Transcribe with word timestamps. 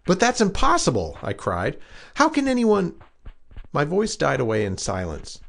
But 0.08 0.22
that's 0.22 0.40
impossible, 0.40 1.18
I 1.22 1.34
cried. 1.34 1.78
How 2.16 2.30
can 2.30 2.48
anyone. 2.48 2.96
My 3.74 3.84
voice 3.84 4.16
died 4.16 4.40
away 4.40 4.64
in 4.64 4.78
silence. 4.78 5.42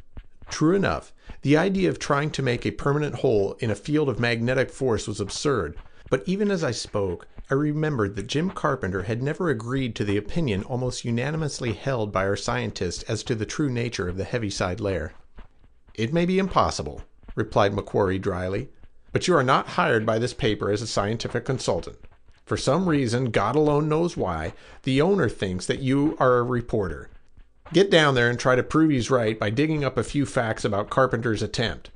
True 0.50 0.74
enough, 0.74 1.12
the 1.42 1.56
idea 1.56 1.88
of 1.88 2.00
trying 2.00 2.30
to 2.32 2.42
make 2.42 2.66
a 2.66 2.72
permanent 2.72 3.14
hole 3.14 3.56
in 3.60 3.70
a 3.70 3.76
field 3.76 4.08
of 4.08 4.18
magnetic 4.18 4.70
force 4.70 5.06
was 5.06 5.20
absurd, 5.20 5.76
but 6.10 6.24
even 6.26 6.50
as 6.50 6.64
I 6.64 6.72
spoke, 6.72 7.28
I 7.48 7.54
remembered 7.54 8.16
that 8.16 8.26
Jim 8.26 8.50
Carpenter 8.50 9.04
had 9.04 9.22
never 9.22 9.48
agreed 9.48 9.94
to 9.94 10.04
the 10.04 10.16
opinion 10.16 10.64
almost 10.64 11.04
unanimously 11.04 11.72
held 11.74 12.10
by 12.10 12.26
our 12.26 12.36
scientists 12.36 13.04
as 13.04 13.22
to 13.22 13.36
the 13.36 13.46
true 13.46 13.70
nature 13.70 14.08
of 14.08 14.16
the 14.16 14.24
Heaviside 14.24 14.80
Layer. 14.80 15.12
It 15.94 16.12
may 16.12 16.26
be 16.26 16.40
impossible, 16.40 17.02
replied 17.36 17.74
Macquarie 17.74 18.18
dryly, 18.18 18.70
but 19.12 19.28
you 19.28 19.36
are 19.36 19.44
not 19.44 19.68
hired 19.68 20.04
by 20.04 20.18
this 20.18 20.34
paper 20.34 20.72
as 20.72 20.82
a 20.82 20.86
scientific 20.88 21.44
consultant. 21.44 21.98
For 22.48 22.56
some 22.56 22.88
reason, 22.88 23.26
God 23.26 23.56
alone 23.56 23.90
knows 23.90 24.16
why, 24.16 24.54
the 24.84 25.02
owner 25.02 25.28
thinks 25.28 25.66
that 25.66 25.82
you 25.82 26.16
are 26.18 26.38
a 26.38 26.42
reporter. 26.42 27.10
Get 27.74 27.90
down 27.90 28.14
there 28.14 28.30
and 28.30 28.40
try 28.40 28.56
to 28.56 28.62
prove 28.62 28.90
he's 28.90 29.10
right 29.10 29.38
by 29.38 29.50
digging 29.50 29.84
up 29.84 29.98
a 29.98 30.02
few 30.02 30.24
facts 30.24 30.64
about 30.64 30.88
Carpenter's 30.88 31.42
attempt. 31.42 31.90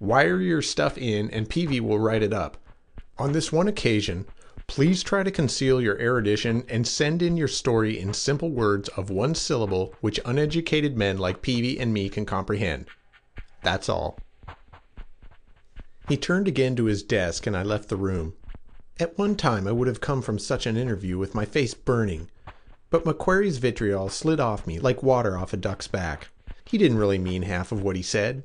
Wire 0.00 0.40
your 0.40 0.62
stuff 0.62 0.96
in 0.96 1.30
and 1.30 1.50
Peavy 1.50 1.78
will 1.78 1.98
write 1.98 2.22
it 2.22 2.32
up. 2.32 2.56
On 3.18 3.32
this 3.32 3.52
one 3.52 3.68
occasion, 3.68 4.24
please 4.66 5.02
try 5.02 5.22
to 5.22 5.30
conceal 5.30 5.78
your 5.78 6.00
erudition 6.00 6.64
and 6.70 6.88
send 6.88 7.20
in 7.20 7.36
your 7.36 7.46
story 7.46 8.00
in 8.00 8.14
simple 8.14 8.48
words 8.48 8.88
of 8.96 9.10
one 9.10 9.34
syllable 9.34 9.94
which 10.00 10.20
uneducated 10.24 10.96
men 10.96 11.18
like 11.18 11.42
Peavy 11.42 11.78
and 11.78 11.92
me 11.92 12.08
can 12.08 12.24
comprehend. 12.24 12.86
That's 13.62 13.90
all. 13.90 14.18
He 16.08 16.16
turned 16.16 16.48
again 16.48 16.76
to 16.76 16.86
his 16.86 17.02
desk 17.02 17.46
and 17.46 17.54
I 17.54 17.62
left 17.62 17.90
the 17.90 17.96
room. 17.96 18.32
At 19.00 19.16
one 19.16 19.36
time 19.36 19.68
I 19.68 19.72
would 19.72 19.86
have 19.86 20.00
come 20.00 20.22
from 20.22 20.40
such 20.40 20.66
an 20.66 20.76
interview 20.76 21.18
with 21.18 21.34
my 21.34 21.44
face 21.44 21.72
burning, 21.72 22.28
but 22.90 23.06
Macquarie's 23.06 23.58
vitriol 23.58 24.08
slid 24.08 24.40
off 24.40 24.66
me 24.66 24.80
like 24.80 25.04
water 25.04 25.38
off 25.38 25.52
a 25.52 25.56
duck's 25.56 25.86
back. 25.86 26.30
He 26.64 26.78
didn't 26.78 26.98
really 26.98 27.18
mean 27.18 27.42
half 27.42 27.70
of 27.70 27.80
what 27.80 27.94
he 27.94 28.02
said. 28.02 28.42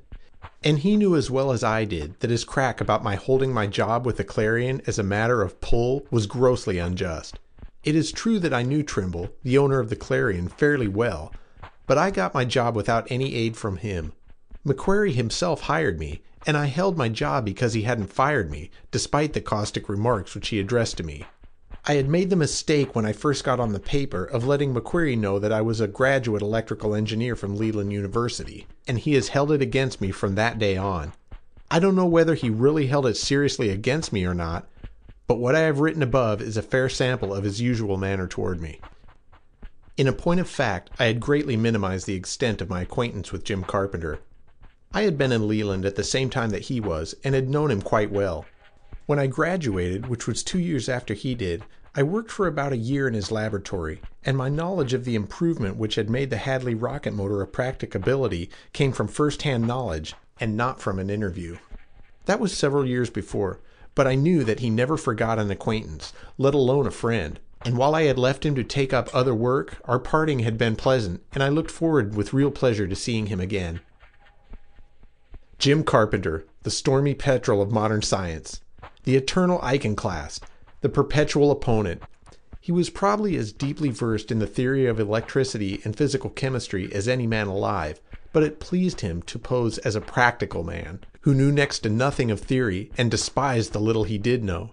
And 0.64 0.80
he 0.80 0.96
knew 0.96 1.16
as 1.16 1.32
well 1.32 1.52
as 1.52 1.64
I 1.64 1.86
did 1.86 2.20
that 2.20 2.30
his 2.30 2.44
crack 2.44 2.80
about 2.80 3.04
my 3.04 3.16
holding 3.16 3.52
my 3.52 3.66
job 3.66 4.06
with 4.06 4.18
the 4.18 4.24
Clarion 4.24 4.84
as 4.86 5.00
a 5.00 5.04
matter 5.04 5.42
of 5.42 5.60
pull 5.60 6.06
was 6.12 6.28
grossly 6.28 6.78
unjust. 6.78 7.40
It 7.84 7.96
is 7.96 8.12
true 8.12 8.38
that 8.38 8.54
I 8.54 8.62
knew 8.62 8.84
Trimble, 8.84 9.30
the 9.42 9.58
owner 9.58 9.80
of 9.80 9.90
the 9.90 9.96
Clarion, 9.96 10.50
fairly 10.50 10.88
well, 10.88 11.34
but 11.88 11.98
I 11.98 12.12
got 12.12 12.36
my 12.36 12.46
job 12.46 12.76
without 12.76 13.08
any 13.10 13.34
aid 13.34 13.58
from 13.58 13.78
him. 13.78 14.14
Macquarie 14.66 15.12
himself 15.12 15.62
hired 15.62 16.00
me, 16.00 16.22
and 16.48 16.56
I 16.56 16.68
held 16.68 16.98
my 16.98 17.10
job 17.10 17.44
because 17.44 17.74
he 17.74 17.82
hadn't 17.82 18.14
fired 18.14 18.50
me, 18.50 18.70
despite 18.92 19.34
the 19.34 19.42
caustic 19.42 19.90
remarks 19.90 20.36
which 20.36 20.50
he 20.50 20.60
addressed 20.60 20.98
to 20.98 21.04
me. 21.04 21.26
I 21.86 21.96
had 21.96 22.08
made 22.08 22.30
the 22.30 22.38
mistake 22.38 22.96
when 22.96 23.06
I 23.06 23.12
first 23.12 23.44
got 23.44 23.60
on 23.60 23.74
the 23.74 23.80
paper 23.80 24.24
of 24.24 24.48
letting 24.48 24.74
Macquarie 24.74 25.18
know 25.18 25.38
that 25.38 25.52
I 25.52 25.62
was 25.62 25.82
a 25.82 25.88
graduate 25.88 26.42
electrical 26.42 26.96
engineer 26.96 27.36
from 27.36 27.58
Leland 27.58 27.92
University, 27.92 28.66
and 28.88 29.00
he 29.00 29.16
has 29.16 29.28
held 29.28 29.52
it 29.52 29.62
against 29.62 30.00
me 30.00 30.12
from 30.12 30.36
that 30.36 30.58
day 30.60 30.78
on. 30.78 31.12
I 31.70 31.80
don't 31.80 31.96
know 31.96 32.06
whether 32.06 32.36
he 32.36 32.50
really 32.50 32.88
held 32.88 33.06
it 33.06 33.18
seriously 33.18 33.70
against 33.70 34.14
me 34.14 34.24
or 34.24 34.34
not, 34.34 34.66
but 35.28 35.40
what 35.40 35.56
I 35.56 35.62
have 35.62 35.82
written 35.82 36.04
above 36.04 36.42
is 36.42 36.56
a 36.56 36.62
fair 36.62 36.88
sample 36.88 37.34
of 37.34 37.44
his 37.44 37.60
usual 37.60 37.98
manner 37.98 38.28
toward 38.28 38.62
me. 38.62 38.80
In 39.98 40.08
a 40.08 40.14
point 40.14 40.40
of 40.40 40.50
fact, 40.50 40.90
I 41.00 41.06
had 41.06 41.20
greatly 41.20 41.58
minimized 41.58 42.08
the 42.08 42.16
extent 42.16 42.62
of 42.62 42.70
my 42.70 42.84
acquaintance 42.84 43.34
with 43.34 43.44
Jim 43.44 43.66
Carpenter. 43.66 44.20
I 44.96 45.04
had 45.04 45.18
been 45.18 45.32
in 45.32 45.48
Leland 45.48 45.86
at 45.86 45.96
the 45.96 46.04
same 46.04 46.30
time 46.30 46.52
that 46.52 46.64
he 46.64 46.80
was, 46.80 47.16
and 47.24 47.34
had 47.34 47.50
known 47.50 47.72
him 47.72 47.82
quite 47.82 48.12
well. 48.12 48.46
When 49.08 49.18
I 49.18 49.26
graduated, 49.26 50.08
which 50.08 50.28
was 50.28 50.44
two 50.44 50.60
years 50.60 50.88
after 50.88 51.16
he 51.16 51.34
did, 51.34 51.64
I 51.96 52.04
worked 52.04 52.30
for 52.30 52.46
about 52.46 52.74
a 52.74 52.78
year 52.78 53.08
in 53.08 53.16
his 53.16 53.32
laboratory, 53.32 54.02
and 54.24 54.38
my 54.38 54.50
knowledge 54.50 54.94
of 54.94 55.04
the 55.04 55.16
improvement 55.16 55.78
which 55.78 55.96
had 55.96 56.12
made 56.12 56.30
the 56.30 56.38
Hadley 56.38 56.76
rocket 56.76 57.14
motor 57.14 57.42
a 57.42 57.48
practicability 57.48 58.52
came 58.72 58.92
from 58.92 59.08
first-hand 59.08 59.66
knowledge 59.66 60.14
and 60.40 60.56
not 60.56 60.80
from 60.80 61.00
an 61.00 61.10
interview. 61.10 61.58
That 62.26 62.40
was 62.40 62.56
several 62.56 62.86
years 62.86 63.10
before, 63.10 63.62
but 63.96 64.06
I 64.06 64.14
knew 64.14 64.44
that 64.44 64.60
he 64.60 64.70
never 64.70 64.96
forgot 64.96 65.40
an 65.40 65.50
acquaintance, 65.50 66.14
let 66.38 66.54
alone 66.54 66.86
a 66.86 66.92
friend. 66.92 67.40
And 67.66 67.78
while 67.78 67.96
I 67.96 68.04
had 68.04 68.20
left 68.20 68.46
him 68.46 68.54
to 68.56 68.64
take 68.64 68.94
up 68.94 69.10
other 69.14 69.34
work, 69.34 69.78
our 69.86 70.00
parting 70.00 70.40
had 70.40 70.58
been 70.58 70.76
pleasant, 70.76 71.24
and 71.34 71.42
I 71.42 71.50
looked 71.50 71.72
forward 71.72 72.16
with 72.16 72.34
real 72.34 72.52
pleasure 72.52 72.88
to 72.88 72.96
seeing 72.96 73.26
him 73.26 73.40
again. 73.40 73.80
Jim 75.64 75.82
Carpenter, 75.82 76.46
the 76.64 76.70
stormy 76.70 77.14
petrel 77.14 77.62
of 77.62 77.72
modern 77.72 78.02
science, 78.02 78.60
the 79.06 79.16
eternal 79.16 79.62
iconoclast, 79.62 80.44
the 80.82 80.90
perpetual 80.90 81.52
opponent. 81.52 82.04
He 82.60 82.74
was 82.74 82.90
probably 82.90 83.38
as 83.38 83.54
deeply 83.54 83.88
versed 83.90 84.30
in 84.30 84.40
the 84.40 84.46
theory 84.46 84.86
of 84.88 85.00
electricity 85.00 85.80
and 85.86 85.96
physical 85.96 86.30
chemistry 86.30 86.92
as 86.94 87.08
any 87.08 87.26
man 87.28 87.48
alive, 87.48 88.02
but 88.34 88.44
it 88.44 88.60
pleased 88.60 89.00
him 89.00 89.22
to 89.22 89.40
pose 89.40 89.78
as 89.78 89.96
a 89.96 90.02
practical 90.02 90.66
man, 90.66 91.00
who 91.22 91.34
knew 91.34 91.50
next 91.50 91.80
to 91.80 91.90
nothing 91.90 92.30
of 92.30 92.42
theory 92.42 92.92
and 92.98 93.10
despised 93.10 93.72
the 93.72 93.80
little 93.80 94.04
he 94.04 94.18
did 94.18 94.44
know. 94.44 94.72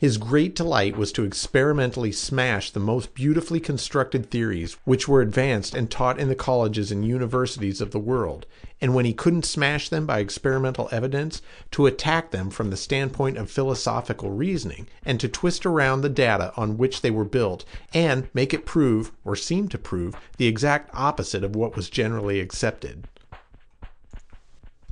His 0.00 0.18
great 0.18 0.56
delight 0.56 0.96
was 0.96 1.12
to 1.12 1.24
experimentally 1.24 2.10
smash 2.10 2.70
the 2.70 2.80
most 2.80 3.14
beautifully 3.14 3.60
constructed 3.60 4.28
theories 4.28 4.76
which 4.84 5.06
were 5.06 5.20
advanced 5.20 5.72
and 5.74 5.88
taught 5.88 6.18
in 6.18 6.28
the 6.28 6.34
colleges 6.34 6.90
and 6.90 7.06
universities 7.06 7.80
of 7.80 7.92
the 7.92 8.00
world, 8.00 8.44
and 8.80 8.92
when 8.92 9.04
he 9.04 9.14
couldn't 9.14 9.44
smash 9.46 9.88
them 9.88 10.04
by 10.04 10.18
experimental 10.18 10.88
evidence, 10.90 11.40
to 11.70 11.86
attack 11.86 12.32
them 12.32 12.50
from 12.50 12.70
the 12.70 12.76
standpoint 12.76 13.38
of 13.38 13.48
philosophical 13.48 14.30
reasoning, 14.30 14.88
and 15.04 15.20
to 15.20 15.28
twist 15.28 15.64
around 15.64 16.00
the 16.00 16.08
data 16.08 16.52
on 16.56 16.76
which 16.76 17.00
they 17.00 17.10
were 17.10 17.24
built, 17.24 17.64
and 17.94 18.28
make 18.34 18.52
it 18.52 18.66
prove, 18.66 19.12
or 19.24 19.36
seem 19.36 19.68
to 19.68 19.78
prove, 19.78 20.16
the 20.38 20.48
exact 20.48 20.90
opposite 20.92 21.44
of 21.44 21.54
what 21.54 21.76
was 21.76 21.88
generally 21.88 22.40
accepted. 22.40 23.06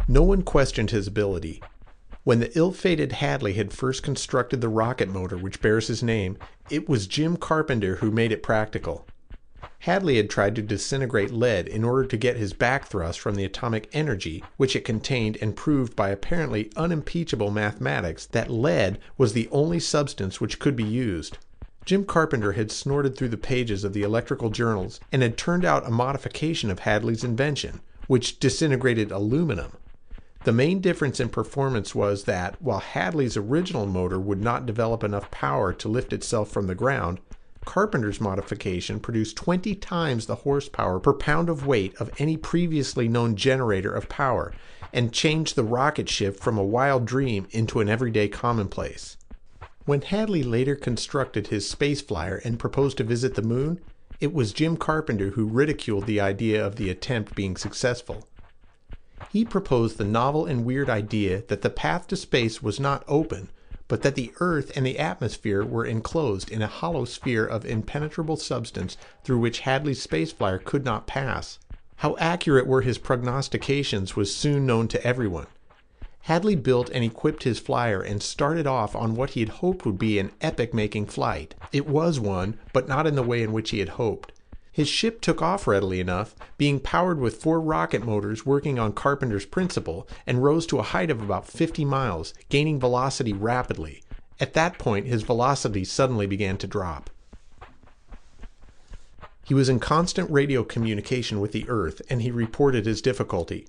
No 0.06 0.22
one 0.22 0.42
questioned 0.42 0.90
his 0.90 1.08
ability. 1.08 1.60
When 2.24 2.38
the 2.38 2.56
ill 2.56 2.70
fated 2.70 3.12
Hadley 3.12 3.54
had 3.54 3.72
first 3.72 4.04
constructed 4.04 4.60
the 4.60 4.68
rocket 4.68 5.08
motor 5.08 5.36
which 5.36 5.60
bears 5.60 5.88
his 5.88 6.04
name, 6.04 6.38
it 6.70 6.88
was 6.88 7.08
Jim 7.08 7.36
Carpenter 7.36 7.96
who 7.96 8.12
made 8.12 8.30
it 8.30 8.44
practical. 8.44 9.08
Hadley 9.80 10.18
had 10.18 10.30
tried 10.30 10.54
to 10.54 10.62
disintegrate 10.62 11.32
lead 11.32 11.66
in 11.66 11.82
order 11.82 12.06
to 12.06 12.16
get 12.16 12.36
his 12.36 12.52
back 12.52 12.86
thrust 12.86 13.18
from 13.18 13.34
the 13.34 13.44
atomic 13.44 13.88
energy 13.92 14.44
which 14.56 14.76
it 14.76 14.84
contained 14.84 15.36
and 15.42 15.56
proved 15.56 15.96
by 15.96 16.10
apparently 16.10 16.70
unimpeachable 16.76 17.50
mathematics 17.50 18.26
that 18.26 18.48
lead 18.48 19.00
was 19.18 19.32
the 19.32 19.48
only 19.50 19.80
substance 19.80 20.40
which 20.40 20.60
could 20.60 20.76
be 20.76 20.84
used. 20.84 21.38
Jim 21.84 22.04
Carpenter 22.04 22.52
had 22.52 22.70
snorted 22.70 23.16
through 23.16 23.30
the 23.30 23.36
pages 23.36 23.82
of 23.82 23.94
the 23.94 24.04
electrical 24.04 24.50
journals 24.50 25.00
and 25.10 25.22
had 25.22 25.36
turned 25.36 25.64
out 25.64 25.88
a 25.88 25.90
modification 25.90 26.70
of 26.70 26.78
Hadley's 26.78 27.24
invention, 27.24 27.80
which 28.06 28.38
disintegrated 28.38 29.10
aluminum. 29.10 29.72
The 30.44 30.52
main 30.52 30.80
difference 30.80 31.20
in 31.20 31.28
performance 31.28 31.94
was 31.94 32.24
that, 32.24 32.60
while 32.60 32.80
Hadley's 32.80 33.36
original 33.36 33.86
motor 33.86 34.18
would 34.18 34.42
not 34.42 34.66
develop 34.66 35.04
enough 35.04 35.30
power 35.30 35.72
to 35.74 35.88
lift 35.88 36.12
itself 36.12 36.50
from 36.50 36.66
the 36.66 36.74
ground, 36.74 37.20
Carpenter's 37.64 38.20
modification 38.20 38.98
produced 38.98 39.36
20 39.36 39.76
times 39.76 40.26
the 40.26 40.36
horsepower 40.36 40.98
per 40.98 41.12
pound 41.12 41.48
of 41.48 41.64
weight 41.64 41.94
of 42.00 42.10
any 42.18 42.36
previously 42.36 43.06
known 43.06 43.36
generator 43.36 43.94
of 43.94 44.08
power 44.08 44.52
and 44.92 45.12
changed 45.12 45.54
the 45.54 45.62
rocket 45.62 46.08
ship 46.08 46.36
from 46.40 46.58
a 46.58 46.64
wild 46.64 47.04
dream 47.04 47.46
into 47.52 47.78
an 47.78 47.88
everyday 47.88 48.26
commonplace. 48.26 49.16
When 49.84 50.02
Hadley 50.02 50.42
later 50.42 50.74
constructed 50.74 51.46
his 51.46 51.70
space 51.70 52.00
flyer 52.00 52.40
and 52.44 52.58
proposed 52.58 52.96
to 52.96 53.04
visit 53.04 53.36
the 53.36 53.42
moon, 53.42 53.80
it 54.18 54.32
was 54.32 54.52
Jim 54.52 54.76
Carpenter 54.76 55.30
who 55.30 55.46
ridiculed 55.46 56.06
the 56.06 56.20
idea 56.20 56.64
of 56.66 56.76
the 56.76 56.90
attempt 56.90 57.36
being 57.36 57.56
successful. 57.56 58.26
He 59.32 59.46
proposed 59.46 59.96
the 59.96 60.04
novel 60.04 60.44
and 60.44 60.62
weird 60.62 60.90
idea 60.90 61.44
that 61.48 61.62
the 61.62 61.70
path 61.70 62.06
to 62.08 62.16
space 62.16 62.62
was 62.62 62.78
not 62.78 63.02
open, 63.08 63.48
but 63.88 64.02
that 64.02 64.14
the 64.14 64.30
earth 64.40 64.70
and 64.76 64.84
the 64.84 64.98
atmosphere 64.98 65.64
were 65.64 65.86
enclosed 65.86 66.50
in 66.50 66.60
a 66.60 66.66
hollow 66.66 67.06
sphere 67.06 67.46
of 67.46 67.64
impenetrable 67.64 68.36
substance 68.36 68.98
through 69.24 69.38
which 69.38 69.60
Hadley's 69.60 70.02
space 70.02 70.32
flyer 70.32 70.58
could 70.58 70.84
not 70.84 71.06
pass. 71.06 71.58
How 71.96 72.14
accurate 72.18 72.66
were 72.66 72.82
his 72.82 72.98
prognostications 72.98 74.14
was 74.14 74.36
soon 74.36 74.66
known 74.66 74.86
to 74.88 75.02
everyone. 75.02 75.46
Hadley 76.26 76.54
built 76.54 76.90
and 76.90 77.02
equipped 77.02 77.44
his 77.44 77.58
flyer 77.58 78.02
and 78.02 78.22
started 78.22 78.66
off 78.66 78.94
on 78.94 79.14
what 79.14 79.30
he 79.30 79.40
had 79.40 79.48
hoped 79.48 79.86
would 79.86 79.98
be 79.98 80.18
an 80.18 80.32
epic 80.42 80.74
making 80.74 81.06
flight. 81.06 81.54
It 81.72 81.86
was 81.86 82.20
one, 82.20 82.58
but 82.74 82.86
not 82.86 83.06
in 83.06 83.14
the 83.14 83.22
way 83.22 83.42
in 83.42 83.52
which 83.52 83.70
he 83.70 83.78
had 83.78 83.90
hoped. 83.90 84.32
His 84.72 84.88
ship 84.88 85.20
took 85.20 85.42
off 85.42 85.66
readily 85.66 86.00
enough, 86.00 86.34
being 86.56 86.80
powered 86.80 87.20
with 87.20 87.42
four 87.42 87.60
rocket 87.60 88.04
motors 88.04 88.46
working 88.46 88.78
on 88.78 88.94
Carpenter's 88.94 89.44
principle, 89.44 90.08
and 90.26 90.42
rose 90.42 90.64
to 90.66 90.78
a 90.78 90.82
height 90.82 91.10
of 91.10 91.20
about 91.20 91.46
50 91.46 91.84
miles, 91.84 92.32
gaining 92.48 92.80
velocity 92.80 93.34
rapidly. 93.34 94.02
At 94.40 94.54
that 94.54 94.78
point, 94.78 95.06
his 95.06 95.22
velocity 95.22 95.84
suddenly 95.84 96.26
began 96.26 96.56
to 96.56 96.66
drop. 96.66 97.10
He 99.44 99.52
was 99.52 99.68
in 99.68 99.78
constant 99.78 100.30
radio 100.30 100.64
communication 100.64 101.38
with 101.38 101.52
the 101.52 101.68
Earth, 101.68 102.00
and 102.08 102.22
he 102.22 102.30
reported 102.30 102.86
his 102.86 103.02
difficulty. 103.02 103.68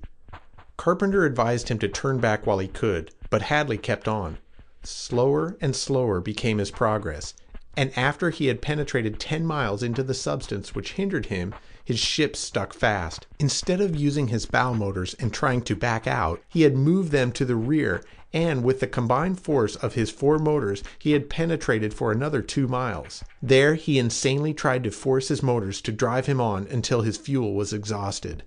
Carpenter 0.78 1.26
advised 1.26 1.68
him 1.68 1.80
to 1.80 1.90
turn 1.90 2.20
back 2.20 2.48
while 2.48 2.60
he 2.60 2.68
could, 2.70 3.12
but 3.30 3.44
Hadley 3.44 3.78
kept 3.78 4.08
on. 4.08 4.38
Slower 4.84 5.58
and 5.60 5.76
slower 5.76 6.22
became 6.22 6.60
his 6.60 6.72
progress, 6.72 7.34
and 7.76 7.98
after 7.98 8.30
he 8.30 8.48
had 8.48 8.62
penetrated 8.62 9.20
10 9.20 9.46
miles 9.46 9.82
into 9.82 10.04
the 10.04 10.14
substance 10.14 10.76
which 10.76 10.94
hindered 10.94 11.28
him, 11.28 11.54
his 11.84 12.00
ship 12.00 12.36
stuck 12.36 12.74
fast. 12.74 13.28
Instead 13.40 13.82
of 13.82 13.96
using 13.96 14.28
his 14.28 14.46
bow 14.46 14.74
motors 14.74 15.16
and 15.16 15.34
trying 15.34 15.62
to 15.62 15.76
back 15.76 16.08
out, 16.08 16.42
he 16.48 16.62
had 16.62 16.76
moved 16.76 17.12
them 17.12 17.32
to 17.32 17.46
the 17.46 17.56
rear, 17.56 18.04
and 18.32 18.64
with 18.64 18.80
the 18.80 18.88
combined 18.88 19.40
force 19.40 19.76
of 19.76 19.94
his 19.94 20.10
four 20.10 20.40
motors, 20.40 20.84
he 20.98 21.12
had 21.12 21.30
penetrated 21.30 21.94
for 21.94 22.12
another 22.12 22.42
two 22.42 22.68
miles. 22.68 23.24
There 23.42 23.76
he 23.76 24.00
insanely 24.00 24.54
tried 24.54 24.84
to 24.86 24.92
force 24.92 25.28
his 25.28 25.44
motors 25.44 25.82
to 25.82 25.92
drive 25.92 26.26
him 26.26 26.40
on 26.40 26.68
until 26.68 27.02
his 27.02 27.18
fuel 27.18 27.54
was 27.54 27.74
exhausted. 27.74 28.44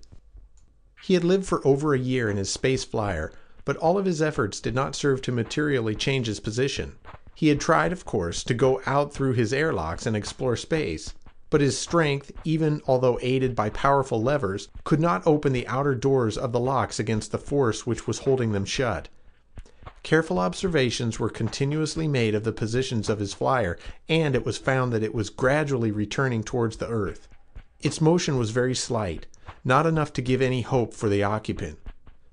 He 1.03 1.13
had 1.13 1.23
lived 1.23 1.45
for 1.45 1.65
over 1.65 1.93
a 1.93 1.99
year 1.99 2.29
in 2.29 2.37
his 2.37 2.51
space 2.51 2.83
flyer, 2.83 3.31
but 3.63 3.77
all 3.77 3.97
of 3.97 4.05
his 4.05 4.21
efforts 4.21 4.59
did 4.59 4.73
not 4.73 4.95
serve 4.95 5.21
to 5.21 5.31
materially 5.31 5.93
change 5.93 6.27
his 6.27 6.39
position. 6.39 6.95
He 7.37 7.49
had 7.49 7.59
tried, 7.59 7.91
of 7.91 8.03
course, 8.03 8.43
to 8.45 8.55
go 8.55 8.81
out 8.87 9.13
through 9.13 9.33
his 9.33 9.53
airlocks 9.53 10.07
and 10.07 10.17
explore 10.17 10.55
space, 10.55 11.13
but 11.51 11.61
his 11.61 11.77
strength, 11.77 12.31
even 12.43 12.81
although 12.87 13.19
aided 13.21 13.55
by 13.55 13.69
powerful 13.69 14.19
levers, 14.19 14.69
could 14.83 14.99
not 14.99 15.21
open 15.27 15.53
the 15.53 15.67
outer 15.67 15.93
doors 15.93 16.35
of 16.35 16.51
the 16.51 16.59
locks 16.59 16.99
against 16.99 17.31
the 17.31 17.37
force 17.37 17.85
which 17.85 18.07
was 18.07 18.21
holding 18.21 18.53
them 18.53 18.65
shut. 18.65 19.09
Careful 20.01 20.39
observations 20.39 21.19
were 21.19 21.29
continuously 21.29 22.07
made 22.07 22.33
of 22.33 22.43
the 22.43 22.51
positions 22.51 23.07
of 23.07 23.19
his 23.19 23.35
flyer, 23.35 23.77
and 24.09 24.33
it 24.33 24.43
was 24.43 24.57
found 24.57 24.91
that 24.91 25.03
it 25.03 25.13
was 25.13 25.29
gradually 25.29 25.91
returning 25.91 26.41
towards 26.41 26.77
the 26.77 26.89
earth. 26.89 27.27
Its 27.81 28.01
motion 28.01 28.39
was 28.39 28.49
very 28.49 28.73
slight, 28.73 29.27
not 29.63 29.85
enough 29.85 30.11
to 30.13 30.23
give 30.23 30.41
any 30.41 30.63
hope 30.63 30.91
for 30.91 31.07
the 31.07 31.21
occupant. 31.21 31.77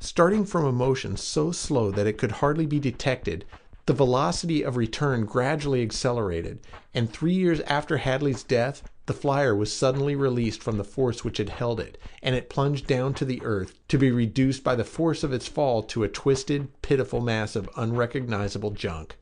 Starting 0.00 0.46
from 0.46 0.64
a 0.64 0.72
motion 0.72 1.14
so 1.14 1.52
slow 1.52 1.90
that 1.90 2.06
it 2.06 2.16
could 2.16 2.32
hardly 2.32 2.64
be 2.64 2.78
detected, 2.78 3.44
the 3.86 3.92
velocity 3.92 4.62
of 4.62 4.76
return 4.76 5.26
gradually 5.26 5.82
accelerated, 5.82 6.58
and 6.94 7.12
three 7.12 7.34
years 7.34 7.60
after 7.60 7.98
Hadley's 7.98 8.42
death, 8.42 8.82
the 9.06 9.12
flyer 9.12 9.54
was 9.54 9.70
suddenly 9.70 10.16
released 10.16 10.62
from 10.62 10.78
the 10.78 10.84
force 10.84 11.22
which 11.22 11.36
had 11.36 11.50
held 11.50 11.78
it, 11.78 11.98
and 12.22 12.34
it 12.34 12.48
plunged 12.48 12.86
down 12.86 13.12
to 13.14 13.26
the 13.26 13.42
earth, 13.44 13.74
to 13.88 13.98
be 13.98 14.10
reduced 14.10 14.64
by 14.64 14.74
the 14.74 14.84
force 14.84 15.22
of 15.22 15.32
its 15.32 15.46
fall 15.46 15.82
to 15.82 16.02
a 16.02 16.08
twisted, 16.08 16.68
pitiful 16.80 17.20
mass 17.20 17.54
of 17.54 17.68
unrecognizable 17.76 18.70
junk. 18.70 19.16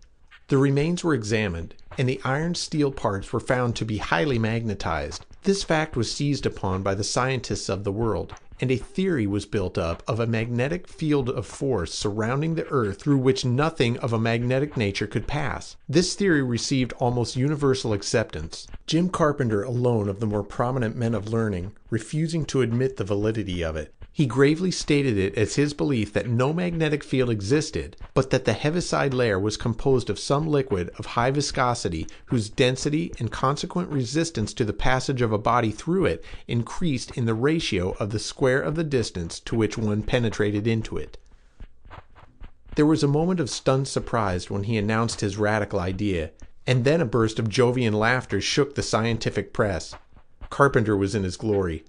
The 0.47 0.59
remains 0.59 1.03
were 1.03 1.15
examined, 1.15 1.75
and 1.99 2.09
the 2.09 2.21
iron 2.25 2.55
steel 2.55 2.93
parts 2.93 3.33
were 3.33 3.41
found 3.41 3.75
to 3.77 3.85
be 3.85 3.99
highly 3.99 4.39
magnetized. 4.39 5.27
This 5.43 5.65
fact 5.65 5.97
was 5.97 6.13
seized 6.13 6.47
upon 6.47 6.83
by 6.83 6.95
the 6.95 7.03
scientists 7.03 7.69
of 7.69 7.83
the 7.83 7.93
world, 7.93 8.35
and 8.63 8.71
a 8.71 8.77
theory 8.77 9.27
was 9.27 9.45
built 9.45 9.77
up 9.77 10.05
of 10.07 10.21
a 10.21 10.27
magnetic 10.27 10.87
field 10.87 11.29
of 11.29 11.45
force 11.45 11.93
surrounding 11.93 12.55
the 12.55 12.67
earth 12.69 13.03
through 13.03 13.19
which 13.19 13.45
nothing 13.45 13.99
of 13.99 14.13
a 14.13 14.19
magnetic 14.21 14.77
nature 14.77 15.09
could 15.09 15.27
pass. 15.27 15.77
This 15.89 16.15
theory 16.15 16.45
received 16.45 16.93
almost 17.01 17.35
universal 17.35 17.93
acceptance, 17.93 18.69
Jim 18.87 19.09
Carpenter 19.09 19.65
alone 19.65 20.09
of 20.09 20.21
the 20.21 20.27
more 20.27 20.45
prominent 20.45 20.95
men 20.95 21.13
of 21.13 21.27
learning 21.27 21.73
refusing 21.91 22.45
to 22.47 22.63
admit 22.63 22.99
the 22.99 23.05
validity 23.05 23.65
of 23.65 23.75
it. 23.75 23.93
He 24.15 24.27
gravely 24.27 24.71
stated 24.71 25.17
it 25.17 25.39
as 25.39 25.55
his 25.55 25.73
belief 25.73 26.13
that 26.13 26.29
no 26.29 26.53
magnetic 26.53 27.03
field 27.03 27.31
existed, 27.31 27.97
but 28.13 28.29
that 28.29 28.45
the 28.45 28.53
heaviside 28.53 29.15
layer 29.15 29.41
was 29.41 29.57
composed 29.57 30.11
of 30.11 30.19
some 30.19 30.47
liquid 30.47 30.91
of 30.99 31.07
high 31.07 31.31
viscosity 31.31 32.07
whose 32.27 32.51
density 32.51 33.11
and 33.19 33.33
consequent 33.33 33.89
resistance 33.89 34.53
to 34.53 34.67
the 34.67 34.75
passage 34.75 35.23
of 35.23 35.33
a 35.33 35.39
body 35.39 35.71
through 35.71 36.05
it 36.05 36.23
increased 36.47 37.17
in 37.17 37.25
the 37.25 37.33
ratio 37.33 37.93
of 37.93 38.11
the 38.11 38.19
square 38.19 38.61
of 38.61 38.75
the 38.75 38.85
distance 38.85 39.41
to 39.41 39.57
which 39.57 39.79
one 39.79 40.03
penetrated 40.03 40.67
into 40.67 40.99
it. 40.99 41.17
There 42.77 42.87
was 42.87 43.03
a 43.03 43.09
moment 43.09 43.41
of 43.41 43.49
stunned 43.49 43.89
surprise 43.89 44.51
when 44.51 44.65
he 44.65 44.77
announced 44.77 45.23
his 45.23 45.39
radical 45.39 45.81
idea, 45.81 46.33
and 46.67 46.85
then 46.85 47.01
a 47.01 47.07
burst 47.07 47.39
of 47.39 47.49
Jovian 47.49 47.95
laughter 47.95 48.43
shook 48.43 48.75
the 48.75 48.83
scientific 48.83 49.55
press. 49.55 49.95
Carpenter 50.51 50.97
was 50.99 51.15
in 51.15 51.23
his 51.23 51.39
glory. 51.39 51.83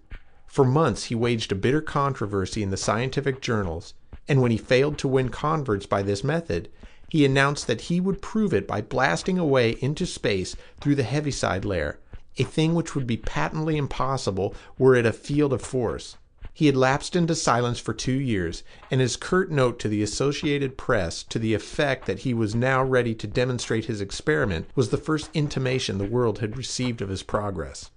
For 0.53 0.63
months 0.63 1.05
he 1.05 1.15
waged 1.15 1.51
a 1.51 1.55
bitter 1.55 1.81
controversy 1.81 2.61
in 2.61 2.69
the 2.69 2.77
scientific 2.77 3.41
journals, 3.41 3.95
and 4.27 4.39
when 4.39 4.51
he 4.51 4.57
failed 4.57 4.99
to 4.99 5.07
win 5.07 5.29
converts 5.29 5.87
by 5.87 6.03
this 6.03 6.23
method, 6.23 6.69
he 7.09 7.25
announced 7.25 7.65
that 7.65 7.89
he 7.89 7.99
would 7.99 8.21
prove 8.21 8.53
it 8.53 8.67
by 8.67 8.79
blasting 8.81 9.39
a 9.39 9.45
way 9.47 9.71
into 9.81 10.05
space 10.05 10.55
through 10.79 10.93
the 10.93 11.01
heaviside 11.01 11.65
layer, 11.65 11.97
a 12.37 12.43
thing 12.43 12.75
which 12.75 12.93
would 12.93 13.07
be 13.07 13.17
patently 13.17 13.77
impossible 13.77 14.53
were 14.77 14.93
it 14.93 15.07
a 15.07 15.11
field 15.11 15.53
of 15.53 15.63
force. 15.63 16.17
He 16.53 16.67
had 16.67 16.77
lapsed 16.77 17.15
into 17.15 17.33
silence 17.33 17.79
for 17.79 17.95
two 17.95 18.11
years, 18.11 18.61
and 18.91 19.01
his 19.01 19.15
curt 19.15 19.49
note 19.49 19.79
to 19.79 19.87
the 19.87 20.03
Associated 20.03 20.77
Press 20.77 21.23
to 21.29 21.39
the 21.39 21.55
effect 21.55 22.05
that 22.05 22.19
he 22.19 22.33
was 22.35 22.53
now 22.53 22.83
ready 22.83 23.15
to 23.15 23.25
demonstrate 23.25 23.85
his 23.85 24.01
experiment 24.01 24.67
was 24.75 24.89
the 24.89 24.97
first 24.97 25.31
intimation 25.33 25.97
the 25.97 26.05
world 26.05 26.37
had 26.37 26.57
received 26.57 27.01
of 27.01 27.09
his 27.09 27.23
progress. 27.23 27.89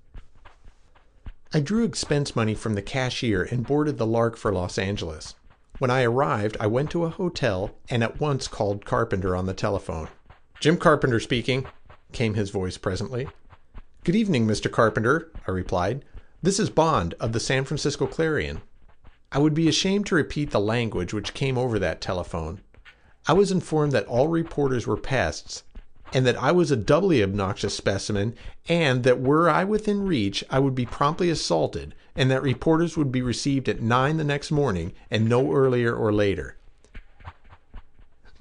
I 1.54 1.60
drew 1.60 1.84
expense 1.84 2.34
money 2.34 2.54
from 2.54 2.74
the 2.74 2.82
cashier 2.82 3.42
and 3.42 3.66
boarded 3.66 3.98
the 3.98 4.06
Lark 4.06 4.36
for 4.36 4.52
Los 4.52 4.78
Angeles. 4.78 5.36
When 5.78 5.92
I 5.92 6.02
arrived, 6.02 6.56
I 6.58 6.66
went 6.66 6.90
to 6.90 7.04
a 7.04 7.10
hotel 7.10 7.70
and 7.88 8.02
at 8.02 8.18
once 8.20 8.48
called 8.48 8.84
Carpenter 8.84 9.36
on 9.36 9.46
the 9.46 9.54
telephone. 9.54 10.08
Jim 10.58 10.76
Carpenter 10.76 11.20
speaking, 11.20 11.66
came 12.12 12.34
his 12.34 12.50
voice 12.50 12.78
presently. 12.78 13.28
Good 14.02 14.16
evening, 14.16 14.46
Mr. 14.46 14.70
Carpenter, 14.70 15.30
I 15.46 15.52
replied. 15.52 16.04
This 16.42 16.58
is 16.58 16.68
Bond 16.68 17.14
of 17.20 17.32
the 17.32 17.40
San 17.40 17.64
Francisco 17.64 18.06
Clarion. 18.06 18.60
I 19.30 19.38
would 19.38 19.54
be 19.54 19.68
ashamed 19.68 20.06
to 20.06 20.14
repeat 20.16 20.50
the 20.50 20.60
language 20.60 21.14
which 21.14 21.34
came 21.34 21.56
over 21.56 21.78
that 21.78 22.00
telephone. 22.00 22.60
I 23.28 23.34
was 23.34 23.52
informed 23.52 23.92
that 23.92 24.06
all 24.06 24.28
reporters 24.28 24.86
were 24.86 24.96
pests 24.96 25.62
and 26.12 26.26
that 26.26 26.40
I 26.40 26.52
was 26.52 26.70
a 26.70 26.76
doubly 26.76 27.22
obnoxious 27.22 27.74
specimen, 27.74 28.34
and 28.68 29.02
that 29.04 29.20
were 29.20 29.50
I 29.50 29.64
within 29.64 30.06
reach 30.06 30.44
I 30.50 30.58
would 30.58 30.74
be 30.74 30.86
promptly 30.86 31.30
assaulted, 31.30 31.94
and 32.14 32.30
that 32.30 32.42
reporters 32.42 32.96
would 32.96 33.12
be 33.12 33.22
received 33.22 33.68
at 33.68 33.80
9 33.80 34.16
the 34.16 34.24
next 34.24 34.50
morning 34.50 34.92
and 35.10 35.28
no 35.28 35.52
earlier 35.52 35.94
or 35.94 36.12
later. 36.12 36.56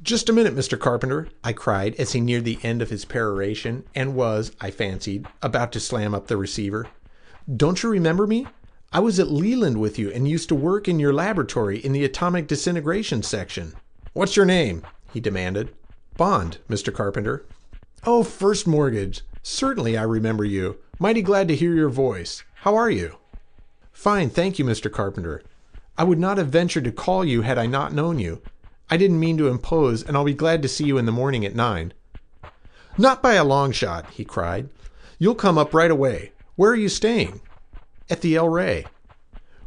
Just 0.02 0.30
a 0.30 0.34
minute, 0.34 0.56
Mr. 0.56 0.80
Carpenter, 0.80 1.30
I 1.44 1.52
cried 1.52 1.96
as 1.96 2.12
he 2.12 2.22
neared 2.22 2.46
the 2.46 2.60
end 2.62 2.84
of 2.84 2.92
his 2.92 3.06
peroration 3.06 3.86
and 3.96 4.14
was, 4.14 4.52
I 4.62 4.70
fancied, 4.70 5.26
about 5.42 5.72
to 5.72 5.80
slam 5.80 6.14
up 6.14 6.28
the 6.28 6.38
receiver. 6.38 6.88
Don't 7.54 7.82
you 7.82 7.90
remember 7.90 8.28
me? 8.28 8.46
I 8.94 9.00
was 9.00 9.20
at 9.20 9.32
Leland 9.32 9.80
with 9.80 9.98
you 9.98 10.12
and 10.12 10.28
used 10.28 10.48
to 10.50 10.56
work 10.56 10.88
in 10.88 11.00
your 11.00 11.12
laboratory 11.12 11.80
in 11.80 11.92
the 11.92 12.06
atomic 12.06 12.48
disintegration 12.48 13.24
section. 13.24 13.74
What's 14.14 14.36
your 14.36 14.46
name? 14.46 14.84
he 15.12 15.20
demanded. 15.20 15.74
Bond, 16.18 16.60
Mr. 16.70 16.94
Carpenter. 16.94 17.44
Oh, 18.08 18.22
First 18.22 18.68
Mortgage. 18.68 19.24
Certainly 19.42 19.98
I 19.98 20.04
remember 20.04 20.46
you. 20.46 20.78
Mighty 21.00 21.24
glad 21.24 21.48
to 21.48 21.56
hear 21.56 21.74
your 21.74 21.90
voice. 21.90 22.44
How 22.58 22.76
are 22.76 22.90
you? 22.90 23.18
Fine, 23.92 24.30
thank 24.30 24.60
you, 24.60 24.66
Mr. 24.66 24.92
Carpenter. 24.92 25.42
I 25.98 26.04
would 26.04 26.20
not 26.20 26.38
have 26.38 26.50
ventured 26.50 26.84
to 26.84 26.92
call 26.92 27.26
you 27.26 27.42
had 27.42 27.58
I 27.58 27.66
not 27.66 27.94
known 27.94 28.20
you. 28.20 28.44
I 28.92 28.98
didn't 28.98 29.20
mean 29.20 29.38
to 29.38 29.48
impose, 29.48 30.04
and 30.04 30.16
I'll 30.16 30.24
be 30.24 30.36
glad 30.36 30.62
to 30.62 30.68
see 30.68 30.84
you 30.84 31.00
in 31.00 31.08
the 31.08 31.12
morning 31.12 31.44
at 31.46 31.56
nine. 31.56 31.94
Not 32.96 33.24
by 33.24 33.34
a 33.34 33.44
long 33.44 33.72
shot, 33.72 34.08
he 34.12 34.24
cried. 34.24 34.70
You'll 35.18 35.34
come 35.34 35.58
up 35.58 35.74
right 35.74 35.90
away. 35.90 36.32
Where 36.56 36.70
are 36.70 36.76
you 36.76 36.90
staying? 36.90 37.42
At 38.08 38.22
the 38.22 38.36
El 38.36 38.50
Rey. 38.50 38.86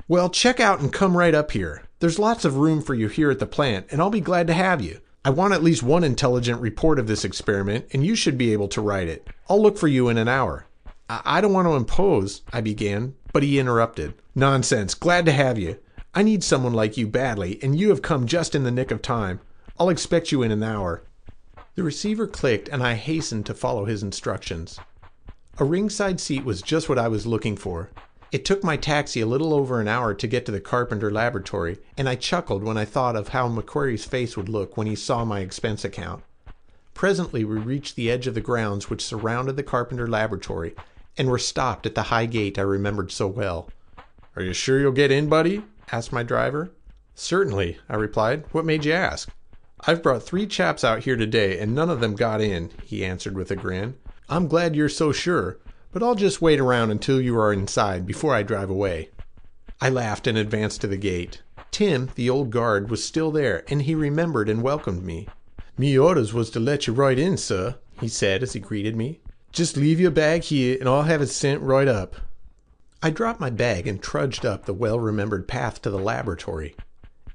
Well, 0.06 0.30
check 0.30 0.60
out 0.60 0.78
and 0.78 0.92
come 0.92 1.16
right 1.16 1.34
up 1.34 1.50
here. 1.50 1.82
There's 1.98 2.20
lots 2.20 2.44
of 2.44 2.58
room 2.58 2.82
for 2.82 2.94
you 2.94 3.08
here 3.08 3.32
at 3.32 3.40
the 3.40 3.46
plant, 3.46 3.88
and 3.90 4.00
I'll 4.00 4.10
be 4.10 4.20
glad 4.20 4.46
to 4.46 4.54
have 4.54 4.80
you. 4.80 5.00
I 5.28 5.30
want 5.30 5.52
at 5.52 5.62
least 5.62 5.82
one 5.82 6.04
intelligent 6.04 6.58
report 6.62 6.98
of 6.98 7.06
this 7.06 7.22
experiment, 7.22 7.88
and 7.92 8.02
you 8.02 8.14
should 8.14 8.38
be 8.38 8.54
able 8.54 8.68
to 8.68 8.80
write 8.80 9.08
it. 9.08 9.28
I'll 9.46 9.60
look 9.60 9.76
for 9.76 9.86
you 9.86 10.08
in 10.08 10.16
an 10.16 10.26
hour. 10.26 10.64
I, 11.10 11.20
I 11.22 11.40
don't 11.42 11.52
want 11.52 11.68
to 11.68 11.74
impose, 11.74 12.40
I 12.50 12.62
began, 12.62 13.14
but 13.34 13.42
he 13.42 13.58
interrupted. 13.58 14.14
Nonsense. 14.34 14.94
Glad 14.94 15.26
to 15.26 15.32
have 15.32 15.58
you. 15.58 15.80
I 16.14 16.22
need 16.22 16.42
someone 16.42 16.72
like 16.72 16.96
you 16.96 17.06
badly, 17.06 17.62
and 17.62 17.78
you 17.78 17.90
have 17.90 18.00
come 18.00 18.26
just 18.26 18.54
in 18.54 18.64
the 18.64 18.70
nick 18.70 18.90
of 18.90 19.02
time. 19.02 19.40
I'll 19.78 19.90
expect 19.90 20.32
you 20.32 20.42
in 20.42 20.50
an 20.50 20.62
hour. 20.62 21.04
The 21.74 21.82
receiver 21.82 22.26
clicked, 22.26 22.70
and 22.70 22.82
I 22.82 22.94
hastened 22.94 23.44
to 23.44 23.54
follow 23.54 23.84
his 23.84 24.02
instructions. 24.02 24.80
A 25.58 25.64
ringside 25.64 26.20
seat 26.20 26.46
was 26.46 26.62
just 26.62 26.88
what 26.88 26.98
I 26.98 27.08
was 27.08 27.26
looking 27.26 27.58
for. 27.58 27.90
It 28.30 28.44
took 28.44 28.62
my 28.62 28.76
taxi 28.76 29.22
a 29.22 29.26
little 29.26 29.54
over 29.54 29.80
an 29.80 29.88
hour 29.88 30.12
to 30.12 30.26
get 30.26 30.44
to 30.46 30.52
the 30.52 30.60
Carpenter 30.60 31.10
laboratory, 31.10 31.78
and 31.96 32.06
I 32.06 32.14
chuckled 32.14 32.62
when 32.62 32.76
I 32.76 32.84
thought 32.84 33.16
of 33.16 33.28
how 33.28 33.48
McQuarrie's 33.48 34.04
face 34.04 34.36
would 34.36 34.50
look 34.50 34.76
when 34.76 34.86
he 34.86 34.94
saw 34.94 35.24
my 35.24 35.40
expense 35.40 35.82
account. 35.82 36.22
Presently, 36.92 37.42
we 37.44 37.56
reached 37.56 37.96
the 37.96 38.10
edge 38.10 38.26
of 38.26 38.34
the 38.34 38.42
grounds 38.42 38.90
which 38.90 39.04
surrounded 39.04 39.56
the 39.56 39.62
Carpenter 39.62 40.06
laboratory 40.06 40.74
and 41.16 41.30
were 41.30 41.38
stopped 41.38 41.86
at 41.86 41.94
the 41.94 42.04
high 42.04 42.26
gate 42.26 42.58
I 42.58 42.62
remembered 42.62 43.10
so 43.10 43.26
well. 43.26 43.70
Are 44.36 44.42
you 44.42 44.52
sure 44.52 44.78
you'll 44.78 44.92
get 44.92 45.10
in, 45.10 45.28
buddy? 45.28 45.62
asked 45.90 46.12
my 46.12 46.22
driver. 46.22 46.70
Certainly, 47.14 47.78
I 47.88 47.96
replied. 47.96 48.44
What 48.52 48.66
made 48.66 48.84
you 48.84 48.92
ask? 48.92 49.30
I've 49.80 50.02
brought 50.02 50.22
three 50.22 50.46
chaps 50.46 50.84
out 50.84 51.04
here 51.04 51.16
today, 51.16 51.58
and 51.58 51.74
none 51.74 51.88
of 51.88 52.00
them 52.00 52.14
got 52.14 52.40
in, 52.42 52.70
he 52.84 53.04
answered 53.04 53.36
with 53.36 53.50
a 53.50 53.56
grin. 53.56 53.94
I'm 54.28 54.48
glad 54.48 54.76
you're 54.76 54.88
so 54.88 55.12
sure, 55.12 55.58
but 55.92 56.02
I'll 56.02 56.14
just 56.14 56.42
wait 56.42 56.60
around 56.60 56.90
until 56.90 57.20
you 57.20 57.38
are 57.38 57.52
inside 57.52 58.06
before 58.06 58.34
I 58.34 58.42
drive 58.42 58.70
away. 58.70 59.10
I 59.80 59.88
laughed 59.88 60.26
and 60.26 60.36
advanced 60.36 60.80
to 60.82 60.86
the 60.86 60.96
gate. 60.96 61.42
Tim, 61.70 62.10
the 62.14 62.28
old 62.28 62.50
guard, 62.50 62.90
was 62.90 63.04
still 63.04 63.30
there, 63.30 63.64
and 63.68 63.82
he 63.82 63.94
remembered 63.94 64.48
and 64.48 64.62
welcomed 64.62 65.04
me. 65.04 65.28
Me 65.76 65.96
orders 65.96 66.34
was 66.34 66.50
to 66.50 66.60
let 66.60 66.86
you 66.86 66.92
right 66.92 67.18
in, 67.18 67.36
sir, 67.36 67.76
he 68.00 68.08
said 68.08 68.42
as 68.42 68.54
he 68.54 68.60
greeted 68.60 68.96
me. 68.96 69.20
Just 69.52 69.76
leave 69.76 70.00
your 70.00 70.10
bag 70.10 70.42
here, 70.42 70.76
and 70.80 70.88
I'll 70.88 71.02
have 71.02 71.22
it 71.22 71.28
sent 71.28 71.62
right 71.62 71.88
up. 71.88 72.16
I 73.00 73.10
dropped 73.10 73.38
my 73.38 73.50
bag 73.50 73.86
and 73.86 74.02
trudged 74.02 74.44
up 74.44 74.66
the 74.66 74.74
well 74.74 74.98
remembered 74.98 75.46
path 75.46 75.80
to 75.82 75.90
the 75.90 75.98
laboratory. 75.98 76.74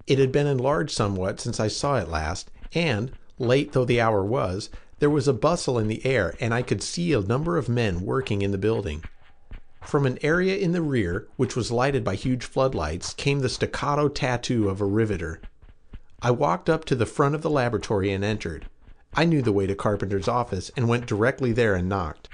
It 0.07 0.19
had 0.19 0.31
been 0.31 0.47
enlarged 0.47 0.91
somewhat 0.91 1.39
since 1.39 1.59
I 1.59 1.69
saw 1.69 1.97
it 1.97 2.09
last, 2.09 2.51
and, 2.73 3.13
late 3.39 3.71
though 3.71 3.85
the 3.85 4.01
hour 4.01 4.23
was, 4.25 4.69
there 5.03 5.09
was 5.09 5.27
a 5.27 5.33
bustle 5.33 5.77
in 5.77 5.89
the 5.89 6.05
air, 6.05 6.33
and 6.39 6.53
I 6.53 6.61
could 6.61 6.81
see 6.81 7.11
a 7.11 7.19
number 7.19 7.57
of 7.57 7.67
men 7.67 8.05
working 8.05 8.41
in 8.41 8.51
the 8.51 8.57
building. 8.57 9.03
From 9.81 10.05
an 10.05 10.17
area 10.21 10.55
in 10.55 10.71
the 10.71 10.81
rear, 10.81 11.27
which 11.35 11.57
was 11.57 11.73
lighted 11.73 12.05
by 12.05 12.15
huge 12.15 12.45
floodlights, 12.45 13.13
came 13.13 13.41
the 13.41 13.49
staccato 13.49 14.07
tattoo 14.07 14.69
of 14.69 14.79
a 14.79 14.85
riveter. 14.85 15.41
I 16.21 16.31
walked 16.31 16.69
up 16.69 16.85
to 16.85 16.95
the 16.95 17.05
front 17.05 17.35
of 17.35 17.41
the 17.41 17.49
laboratory 17.49 18.13
and 18.13 18.23
entered. 18.23 18.67
I 19.13 19.25
knew 19.25 19.41
the 19.41 19.51
way 19.51 19.67
to 19.67 19.75
Carpenter's 19.75 20.29
office 20.29 20.71
and 20.77 20.87
went 20.87 21.05
directly 21.05 21.51
there 21.51 21.75
and 21.75 21.89
knocked. 21.89 22.29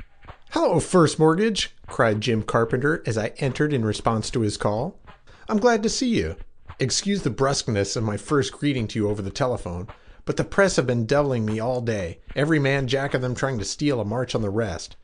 Hello, 0.51 0.79
First 0.79 1.17
Mortgage, 1.17 1.75
cried 1.87 2.21
Jim 2.21 2.43
Carpenter 2.43 3.01
as 3.03 3.17
I 3.17 3.33
entered 3.37 3.73
in 3.73 3.83
response 3.83 4.29
to 4.29 4.41
his 4.41 4.57
call. 4.57 4.99
I'm 5.47 5.57
glad 5.57 5.81
to 5.81 5.89
see 5.89 6.09
you. 6.09 6.35
Excuse 6.79 7.23
the 7.23 7.31
brusqueness 7.31 7.95
of 7.95 8.03
my 8.03 8.15
first 8.15 8.51
greeting 8.51 8.87
to 8.89 8.99
you 8.99 9.09
over 9.09 9.23
the 9.23 9.31
telephone, 9.31 9.87
but 10.29 10.37
the 10.37 10.43
press 10.43 10.75
have 10.75 10.85
been 10.85 11.07
deviling 11.07 11.43
me 11.43 11.59
all 11.59 11.81
day, 11.81 12.19
every 12.35 12.59
man 12.59 12.87
jack 12.87 13.15
of 13.15 13.21
them 13.23 13.33
trying 13.33 13.57
to 13.57 13.65
steal 13.65 13.99
a 13.99 14.05
march 14.05 14.35
on 14.35 14.43
the 14.43 14.49
rest. 14.51 14.95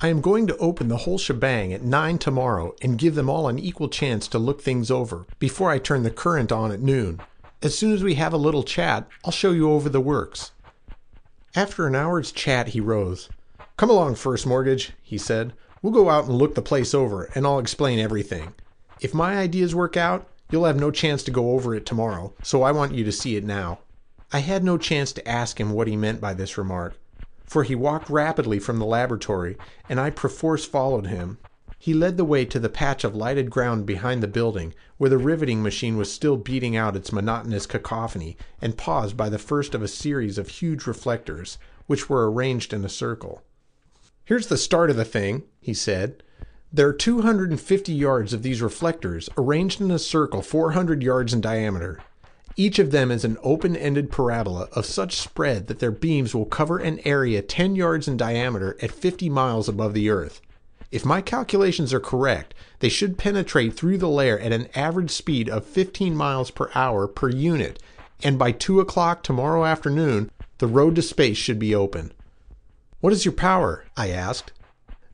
I 0.00 0.08
am 0.08 0.22
going 0.22 0.46
to 0.46 0.56
open 0.56 0.88
the 0.88 0.96
whole 0.96 1.18
shebang 1.18 1.74
at 1.74 1.82
nine 1.82 2.16
tomorrow 2.16 2.74
and 2.80 2.96
give 2.96 3.14
them 3.14 3.28
all 3.28 3.46
an 3.46 3.58
equal 3.58 3.90
chance 3.90 4.26
to 4.28 4.38
look 4.38 4.62
things 4.62 4.90
over 4.90 5.26
before 5.38 5.68
I 5.68 5.78
turn 5.78 6.02
the 6.02 6.10
current 6.10 6.50
on 6.50 6.72
at 6.72 6.80
noon. 6.80 7.20
As 7.60 7.76
soon 7.76 7.92
as 7.92 8.02
we 8.02 8.14
have 8.14 8.32
a 8.32 8.38
little 8.38 8.62
chat, 8.62 9.06
I'll 9.22 9.32
show 9.32 9.50
you 9.50 9.70
over 9.70 9.90
the 9.90 10.00
works. 10.00 10.52
After 11.54 11.86
an 11.86 11.94
hour's 11.94 12.32
chat, 12.32 12.68
he 12.68 12.80
rose. 12.80 13.28
Come 13.76 13.90
along, 13.90 14.14
First 14.14 14.46
Mortgage, 14.46 14.92
he 15.02 15.18
said. 15.18 15.52
We'll 15.82 15.92
go 15.92 16.08
out 16.08 16.24
and 16.24 16.38
look 16.38 16.54
the 16.54 16.62
place 16.62 16.94
over, 16.94 17.24
and 17.34 17.44
I'll 17.44 17.58
explain 17.58 17.98
everything. 17.98 18.54
If 18.98 19.12
my 19.12 19.36
ideas 19.36 19.74
work 19.74 19.98
out, 19.98 20.26
you'll 20.50 20.64
have 20.64 20.80
no 20.80 20.90
chance 20.90 21.22
to 21.24 21.30
go 21.30 21.50
over 21.50 21.74
it 21.74 21.84
tomorrow, 21.84 22.32
so 22.42 22.62
I 22.62 22.72
want 22.72 22.94
you 22.94 23.04
to 23.04 23.12
see 23.12 23.36
it 23.36 23.44
now. 23.44 23.80
I 24.32 24.38
had 24.40 24.62
no 24.62 24.78
chance 24.78 25.12
to 25.12 25.28
ask 25.28 25.58
him 25.58 25.72
what 25.72 25.88
he 25.88 25.96
meant 25.96 26.20
by 26.20 26.34
this 26.34 26.56
remark, 26.56 26.96
for 27.44 27.64
he 27.64 27.74
walked 27.74 28.08
rapidly 28.08 28.60
from 28.60 28.78
the 28.78 28.86
laboratory, 28.86 29.56
and 29.88 29.98
I 29.98 30.10
perforce 30.10 30.64
followed 30.64 31.08
him. 31.08 31.38
He 31.78 31.94
led 31.94 32.16
the 32.16 32.24
way 32.24 32.44
to 32.44 32.60
the 32.60 32.68
patch 32.68 33.02
of 33.02 33.16
lighted 33.16 33.50
ground 33.50 33.86
behind 33.86 34.22
the 34.22 34.28
building, 34.28 34.72
where 34.98 35.10
the 35.10 35.18
riveting 35.18 35.62
machine 35.62 35.96
was 35.96 36.12
still 36.12 36.36
beating 36.36 36.76
out 36.76 36.94
its 36.94 37.12
monotonous 37.12 37.66
cacophony, 37.66 38.36
and 38.60 38.76
paused 38.76 39.16
by 39.16 39.28
the 39.28 39.38
first 39.38 39.74
of 39.74 39.82
a 39.82 39.88
series 39.88 40.38
of 40.38 40.48
huge 40.48 40.86
reflectors, 40.86 41.58
which 41.86 42.08
were 42.08 42.30
arranged 42.30 42.72
in 42.72 42.84
a 42.84 42.88
circle. 42.88 43.42
Here's 44.24 44.46
the 44.46 44.56
start 44.56 44.90
of 44.90 44.96
the 44.96 45.04
thing, 45.04 45.42
he 45.60 45.74
said. 45.74 46.22
There 46.72 46.86
are 46.86 46.92
250 46.92 47.92
yards 47.92 48.32
of 48.32 48.44
these 48.44 48.62
reflectors 48.62 49.28
arranged 49.36 49.80
in 49.80 49.90
a 49.90 49.98
circle 49.98 50.40
400 50.40 51.02
yards 51.02 51.34
in 51.34 51.40
diameter. 51.40 51.98
Each 52.56 52.78
of 52.78 52.90
them 52.90 53.10
is 53.10 53.24
an 53.24 53.38
open 53.42 53.76
ended 53.76 54.10
parabola 54.10 54.68
of 54.72 54.84
such 54.84 55.16
spread 55.16 55.68
that 55.68 55.78
their 55.78 55.90
beams 55.90 56.34
will 56.34 56.46
cover 56.46 56.78
an 56.78 57.00
area 57.04 57.42
10 57.42 57.76
yards 57.76 58.08
in 58.08 58.16
diameter 58.16 58.76
at 58.82 58.90
50 58.90 59.28
miles 59.28 59.68
above 59.68 59.94
the 59.94 60.10
Earth. 60.10 60.40
If 60.90 61.04
my 61.04 61.20
calculations 61.20 61.94
are 61.94 62.00
correct, 62.00 62.52
they 62.80 62.88
should 62.88 63.16
penetrate 63.16 63.74
through 63.74 63.98
the 63.98 64.08
layer 64.08 64.38
at 64.38 64.52
an 64.52 64.68
average 64.74 65.12
speed 65.12 65.48
of 65.48 65.64
15 65.64 66.16
miles 66.16 66.50
per 66.50 66.68
hour 66.74 67.06
per 67.06 67.30
unit, 67.30 67.80
and 68.22 68.38
by 68.38 68.50
2 68.50 68.80
o'clock 68.80 69.22
tomorrow 69.22 69.64
afternoon, 69.64 70.30
the 70.58 70.66
road 70.66 70.96
to 70.96 71.02
space 71.02 71.36
should 71.36 71.60
be 71.60 71.74
open. 71.74 72.12
What 73.00 73.12
is 73.12 73.24
your 73.24 73.32
power? 73.32 73.84
I 73.96 74.10
asked. 74.10 74.52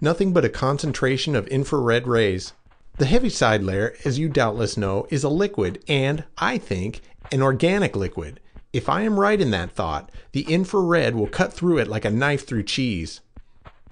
Nothing 0.01 0.33
but 0.33 0.45
a 0.45 0.49
concentration 0.49 1.37
of 1.37 1.47
infrared 1.49 2.09
rays. 2.09 2.55
The 2.99 3.07
heaviside 3.07 3.63
layer, 3.63 3.95
as 4.07 4.19
you 4.19 4.31
doubtless 4.31 4.79
know, 4.79 5.07
is 5.11 5.23
a 5.23 5.29
liquid 5.29 5.85
and, 5.87 6.25
I 6.39 6.57
think, 6.57 7.03
an 7.33 7.43
organic 7.43 7.97
liquid. 7.97 8.41
If 8.73 8.89
I 8.89 9.03
am 9.03 9.19
right 9.19 9.41
in 9.41 9.51
that 9.53 9.73
thought, 9.73 10.11
the 10.33 10.43
infrared 10.43 11.15
will 11.15 11.29
cut 11.29 11.53
through 11.53 11.79
it 11.79 11.89
like 11.89 12.05
a 12.05 12.11
knife 12.11 12.47
through 12.47 12.65
cheese. 12.65 13.21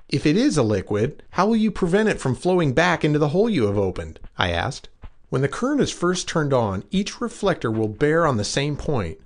If 0.08 0.26
it 0.26 0.36
is 0.36 0.56
a 0.56 0.62
liquid, 0.62 1.22
how 1.30 1.46
will 1.46 1.56
you 1.56 1.70
prevent 1.70 2.08
it 2.08 2.20
from 2.20 2.34
flowing 2.34 2.72
back 2.72 3.04
into 3.04 3.18
the 3.18 3.30
hole 3.30 3.48
you 3.48 3.66
have 3.66 3.78
opened? 3.78 4.20
I 4.36 4.50
asked. 4.50 4.88
When 5.30 5.42
the 5.42 5.48
current 5.48 5.80
is 5.80 5.90
first 5.90 6.28
turned 6.28 6.52
on, 6.52 6.84
each 6.90 7.20
reflector 7.20 7.70
will 7.70 7.88
bear 7.88 8.26
on 8.26 8.36
the 8.36 8.44
same 8.44 8.76
point. 8.76 9.18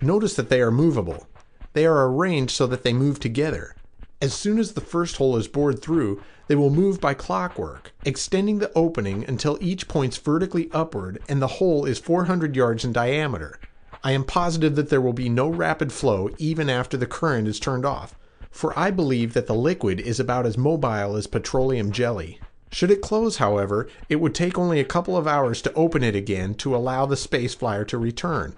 Notice 0.00 0.34
that 0.36 0.48
they 0.48 0.60
are 0.60 0.70
movable. 0.70 1.26
They 1.72 1.84
are 1.84 2.06
arranged 2.06 2.52
so 2.52 2.66
that 2.68 2.84
they 2.84 2.92
move 2.92 3.18
together. 3.20 3.74
As 4.20 4.32
soon 4.32 4.58
as 4.58 4.72
the 4.72 4.80
first 4.80 5.16
hole 5.16 5.36
is 5.36 5.48
bored 5.48 5.82
through, 5.82 6.22
they 6.52 6.56
will 6.56 6.68
move 6.68 7.00
by 7.00 7.14
clockwork, 7.14 7.94
extending 8.04 8.58
the 8.58 8.70
opening 8.74 9.24
until 9.26 9.56
each 9.62 9.88
points 9.88 10.18
vertically 10.18 10.68
upward 10.70 11.18
and 11.26 11.40
the 11.40 11.46
hole 11.46 11.86
is 11.86 11.98
400 11.98 12.54
yards 12.54 12.84
in 12.84 12.92
diameter. 12.92 13.58
I 14.04 14.12
am 14.12 14.22
positive 14.22 14.76
that 14.76 14.90
there 14.90 15.00
will 15.00 15.14
be 15.14 15.30
no 15.30 15.48
rapid 15.48 15.94
flow 15.94 16.28
even 16.36 16.68
after 16.68 16.98
the 16.98 17.06
current 17.06 17.48
is 17.48 17.58
turned 17.58 17.86
off, 17.86 18.18
for 18.50 18.78
I 18.78 18.90
believe 18.90 19.32
that 19.32 19.46
the 19.46 19.54
liquid 19.54 19.98
is 19.98 20.20
about 20.20 20.44
as 20.44 20.58
mobile 20.58 21.16
as 21.16 21.26
petroleum 21.26 21.90
jelly. 21.90 22.38
Should 22.70 22.90
it 22.90 23.00
close, 23.00 23.38
however, 23.38 23.88
it 24.10 24.16
would 24.16 24.34
take 24.34 24.58
only 24.58 24.78
a 24.78 24.84
couple 24.84 25.16
of 25.16 25.26
hours 25.26 25.62
to 25.62 25.72
open 25.72 26.02
it 26.02 26.14
again 26.14 26.52
to 26.56 26.76
allow 26.76 27.06
the 27.06 27.16
space 27.16 27.54
flyer 27.54 27.86
to 27.86 27.96
return. 27.96 28.56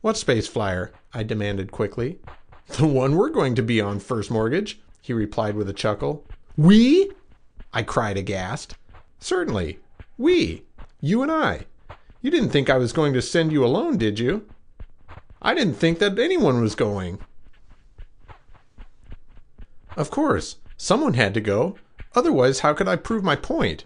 What 0.00 0.16
space 0.16 0.48
flyer? 0.48 0.90
I 1.14 1.22
demanded 1.22 1.70
quickly. 1.70 2.18
The 2.66 2.88
one 2.88 3.14
we're 3.14 3.30
going 3.30 3.54
to 3.54 3.62
be 3.62 3.80
on, 3.80 4.00
First 4.00 4.32
Mortgage, 4.32 4.80
he 5.00 5.12
replied 5.12 5.54
with 5.54 5.68
a 5.68 5.72
chuckle. 5.72 6.26
We? 6.56 7.12
I 7.72 7.82
cried 7.82 8.16
aghast. 8.16 8.76
Certainly. 9.18 9.78
We. 10.18 10.64
You 11.00 11.22
and 11.22 11.30
I. 11.30 11.66
You 12.20 12.30
didn't 12.30 12.50
think 12.50 12.68
I 12.68 12.76
was 12.76 12.92
going 12.92 13.12
to 13.14 13.22
send 13.22 13.52
you 13.52 13.64
alone, 13.64 13.96
did 13.96 14.18
you? 14.18 14.46
I 15.40 15.54
didn't 15.54 15.74
think 15.74 15.98
that 16.00 16.18
anyone 16.18 16.60
was 16.60 16.74
going. 16.74 17.20
Of 19.96 20.10
course, 20.10 20.56
someone 20.76 21.14
had 21.14 21.34
to 21.34 21.40
go. 21.40 21.76
Otherwise, 22.14 22.60
how 22.60 22.74
could 22.74 22.88
I 22.88 22.96
prove 22.96 23.24
my 23.24 23.36
point? 23.36 23.84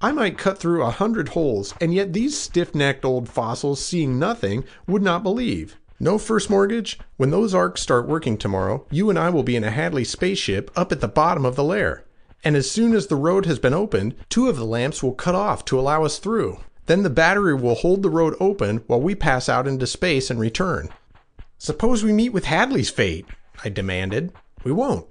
I 0.00 0.12
might 0.12 0.38
cut 0.38 0.58
through 0.58 0.82
a 0.82 0.90
hundred 0.90 1.30
holes, 1.30 1.74
and 1.80 1.92
yet 1.92 2.14
these 2.14 2.38
stiff 2.38 2.74
necked 2.74 3.04
old 3.04 3.28
fossils, 3.28 3.84
seeing 3.84 4.18
nothing, 4.18 4.64
would 4.86 5.02
not 5.02 5.22
believe. 5.22 5.76
No 5.98 6.16
first 6.16 6.48
mortgage? 6.48 6.98
When 7.18 7.30
those 7.30 7.54
arcs 7.54 7.82
start 7.82 8.08
working 8.08 8.38
tomorrow, 8.38 8.86
you 8.90 9.10
and 9.10 9.18
I 9.18 9.28
will 9.28 9.42
be 9.42 9.56
in 9.56 9.64
a 9.64 9.70
Hadley 9.70 10.04
spaceship 10.04 10.70
up 10.74 10.90
at 10.92 11.02
the 11.02 11.08
bottom 11.08 11.44
of 11.44 11.56
the 11.56 11.64
layer. 11.64 12.04
And 12.42 12.56
as 12.56 12.70
soon 12.70 12.94
as 12.94 13.06
the 13.06 13.16
road 13.16 13.46
has 13.46 13.58
been 13.58 13.74
opened, 13.74 14.14
two 14.28 14.48
of 14.48 14.56
the 14.56 14.64
lamps 14.64 15.02
will 15.02 15.12
cut 15.12 15.34
off 15.34 15.64
to 15.66 15.78
allow 15.78 16.04
us 16.04 16.18
through. 16.18 16.60
Then 16.86 17.02
the 17.02 17.10
battery 17.10 17.54
will 17.54 17.74
hold 17.74 18.02
the 18.02 18.10
road 18.10 18.34
open 18.40 18.78
while 18.86 19.00
we 19.00 19.14
pass 19.14 19.48
out 19.48 19.68
into 19.68 19.86
space 19.86 20.30
and 20.30 20.40
return. 20.40 20.88
Suppose 21.58 22.02
we 22.02 22.12
meet 22.12 22.30
with 22.32 22.46
Hadley's 22.46 22.90
fate, 22.90 23.26
I 23.62 23.68
demanded. 23.68 24.32
We 24.64 24.72
won't. 24.72 25.06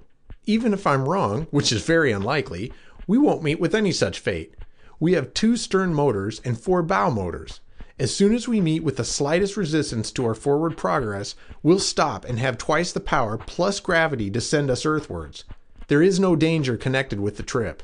Even 0.46 0.72
if 0.72 0.86
I'm 0.86 1.08
wrong, 1.08 1.46
which 1.50 1.70
is 1.70 1.84
very 1.84 2.10
unlikely, 2.10 2.72
we 3.06 3.18
won't 3.18 3.44
meet 3.44 3.60
with 3.60 3.74
any 3.74 3.92
such 3.92 4.18
fate. 4.18 4.54
We 4.98 5.12
have 5.12 5.32
two 5.32 5.56
stern 5.56 5.94
motors 5.94 6.40
and 6.44 6.60
four 6.60 6.82
bow 6.82 7.10
motors. 7.10 7.60
As 7.98 8.14
soon 8.14 8.34
as 8.34 8.48
we 8.48 8.60
meet 8.60 8.82
with 8.82 8.96
the 8.96 9.04
slightest 9.04 9.56
resistance 9.56 10.10
to 10.12 10.24
our 10.26 10.34
forward 10.34 10.76
progress, 10.76 11.34
we'll 11.62 11.78
stop 11.78 12.24
and 12.24 12.38
have 12.38 12.58
twice 12.58 12.92
the 12.92 13.00
power 13.00 13.38
plus 13.38 13.78
gravity 13.78 14.30
to 14.30 14.40
send 14.40 14.70
us 14.70 14.84
earthwards. 14.84 15.44
There 15.90 16.04
is 16.04 16.20
no 16.20 16.36
danger 16.36 16.76
connected 16.76 17.18
with 17.18 17.36
the 17.36 17.42
trip. 17.42 17.82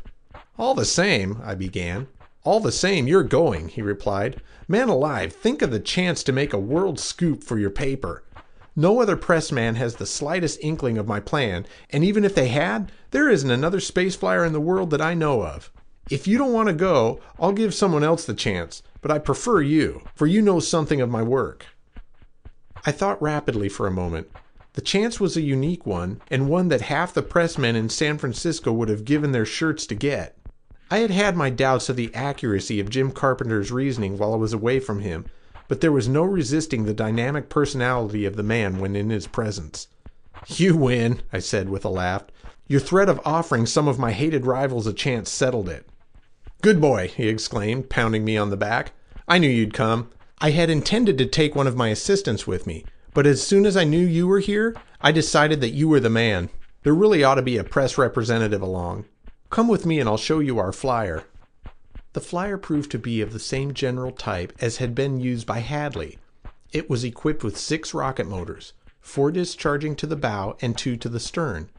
All 0.56 0.76
the 0.76 0.84
same, 0.84 1.40
I 1.42 1.56
began. 1.56 2.06
All 2.44 2.60
the 2.60 2.70
same, 2.70 3.08
you're 3.08 3.24
going, 3.24 3.66
he 3.66 3.82
replied. 3.82 4.40
Man 4.68 4.88
alive, 4.88 5.32
think 5.32 5.60
of 5.60 5.72
the 5.72 5.80
chance 5.80 6.22
to 6.22 6.32
make 6.32 6.52
a 6.52 6.56
world 6.56 7.00
scoop 7.00 7.42
for 7.42 7.58
your 7.58 7.70
paper. 7.70 8.22
No 8.76 9.00
other 9.00 9.16
pressman 9.16 9.74
has 9.74 9.96
the 9.96 10.06
slightest 10.06 10.60
inkling 10.62 10.98
of 10.98 11.08
my 11.08 11.18
plan, 11.18 11.66
and 11.90 12.04
even 12.04 12.24
if 12.24 12.32
they 12.32 12.46
had, 12.46 12.92
there 13.10 13.28
isn't 13.28 13.50
another 13.50 13.80
space 13.80 14.14
flyer 14.14 14.44
in 14.44 14.52
the 14.52 14.60
world 14.60 14.90
that 14.90 15.02
I 15.02 15.14
know 15.14 15.42
of. 15.42 15.72
If 16.08 16.28
you 16.28 16.38
don't 16.38 16.52
want 16.52 16.68
to 16.68 16.74
go, 16.74 17.18
I'll 17.40 17.50
give 17.50 17.74
someone 17.74 18.04
else 18.04 18.24
the 18.24 18.34
chance, 18.34 18.84
but 19.00 19.10
I 19.10 19.18
prefer 19.18 19.62
you, 19.62 20.02
for 20.14 20.28
you 20.28 20.42
know 20.42 20.60
something 20.60 21.00
of 21.00 21.10
my 21.10 21.24
work. 21.24 21.66
I 22.84 22.92
thought 22.92 23.20
rapidly 23.20 23.68
for 23.68 23.88
a 23.88 23.90
moment. 23.90 24.30
The 24.76 24.82
chance 24.82 25.18
was 25.18 25.38
a 25.38 25.40
unique 25.40 25.86
one, 25.86 26.20
and 26.30 26.50
one 26.50 26.68
that 26.68 26.82
half 26.82 27.14
the 27.14 27.22
pressmen 27.22 27.76
in 27.76 27.88
San 27.88 28.18
Francisco 28.18 28.70
would 28.74 28.90
have 28.90 29.06
given 29.06 29.32
their 29.32 29.46
shirts 29.46 29.86
to 29.86 29.94
get. 29.94 30.36
I 30.90 30.98
had 30.98 31.10
had 31.10 31.34
my 31.34 31.48
doubts 31.48 31.88
of 31.88 31.96
the 31.96 32.14
accuracy 32.14 32.78
of 32.78 32.90
Jim 32.90 33.10
Carpenter's 33.10 33.72
reasoning 33.72 34.18
while 34.18 34.34
I 34.34 34.36
was 34.36 34.52
away 34.52 34.78
from 34.78 35.00
him, 35.00 35.24
but 35.66 35.80
there 35.80 35.90
was 35.90 36.08
no 36.08 36.24
resisting 36.24 36.84
the 36.84 36.92
dynamic 36.92 37.48
personality 37.48 38.26
of 38.26 38.36
the 38.36 38.42
man 38.42 38.78
when 38.78 38.94
in 38.94 39.08
his 39.08 39.26
presence. 39.26 39.88
You 40.46 40.76
win, 40.76 41.22
I 41.32 41.38
said 41.38 41.70
with 41.70 41.86
a 41.86 41.88
laugh. 41.88 42.24
Your 42.68 42.80
threat 42.80 43.08
of 43.08 43.18
offering 43.24 43.64
some 43.64 43.88
of 43.88 43.98
my 43.98 44.12
hated 44.12 44.44
rivals 44.44 44.86
a 44.86 44.92
chance 44.92 45.30
settled 45.30 45.70
it. 45.70 45.88
Good 46.60 46.82
boy, 46.82 47.08
he 47.08 47.28
exclaimed, 47.28 47.88
pounding 47.88 48.26
me 48.26 48.36
on 48.36 48.50
the 48.50 48.58
back. 48.58 48.92
I 49.26 49.38
knew 49.38 49.48
you'd 49.48 49.72
come. 49.72 50.10
I 50.38 50.50
had 50.50 50.68
intended 50.68 51.16
to 51.16 51.24
take 51.24 51.54
one 51.54 51.66
of 51.66 51.76
my 51.76 51.88
assistants 51.88 52.46
with 52.46 52.66
me, 52.66 52.84
but 53.16 53.26
as 53.26 53.42
soon 53.42 53.64
as 53.64 53.78
I 53.78 53.84
knew 53.84 54.06
you 54.06 54.26
were 54.26 54.40
here, 54.40 54.76
I 55.00 55.10
decided 55.10 55.62
that 55.62 55.72
you 55.72 55.88
were 55.88 56.00
the 56.00 56.10
man. 56.10 56.50
There 56.82 56.92
really 56.92 57.24
ought 57.24 57.36
to 57.36 57.42
be 57.42 57.56
a 57.56 57.64
press 57.64 57.96
representative 57.96 58.60
along. 58.60 59.06
Come 59.48 59.68
with 59.68 59.86
me 59.86 59.98
and 59.98 60.06
I'll 60.06 60.18
show 60.18 60.38
you 60.38 60.58
our 60.58 60.70
flyer. 60.70 61.24
The 62.12 62.20
flyer 62.20 62.58
proved 62.58 62.90
to 62.90 62.98
be 62.98 63.22
of 63.22 63.32
the 63.32 63.38
same 63.38 63.72
general 63.72 64.12
type 64.12 64.52
as 64.60 64.76
had 64.76 64.94
been 64.94 65.18
used 65.18 65.46
by 65.46 65.60
Hadley. 65.60 66.18
It 66.72 66.90
was 66.90 67.04
equipped 67.04 67.42
with 67.42 67.56
six 67.56 67.94
rocket 67.94 68.28
motors, 68.28 68.74
four 69.00 69.30
discharging 69.30 69.96
to 69.96 70.06
the 70.06 70.14
bow 70.14 70.58
and 70.60 70.76
two 70.76 70.98
to 70.98 71.08
the 71.08 71.18
stern. 71.18 71.70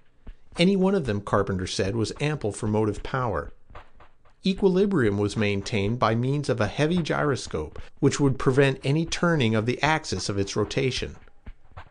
Any 0.58 0.76
one 0.76 0.96
of 0.96 1.06
them, 1.06 1.22
Carpenter 1.22 1.68
said, 1.68 1.96
was 1.96 2.14
ample 2.20 2.52
for 2.52 2.66
motive 2.66 3.04
power. 3.04 3.52
Equilibrium 4.44 5.20
was 5.20 5.38
maintained 5.38 6.00
by 6.00 6.16
means 6.16 6.50
of 6.50 6.60
a 6.60 6.66
heavy 6.66 7.04
gyroscope, 7.04 7.80
which 8.00 8.20
would 8.20 8.40
prevent 8.40 8.80
any 8.84 9.06
turning 9.06 9.54
of 9.54 9.68
the 9.68 9.80
axis 9.84 10.30
of 10.30 10.40
its 10.40 10.56
rotation. 10.56 11.16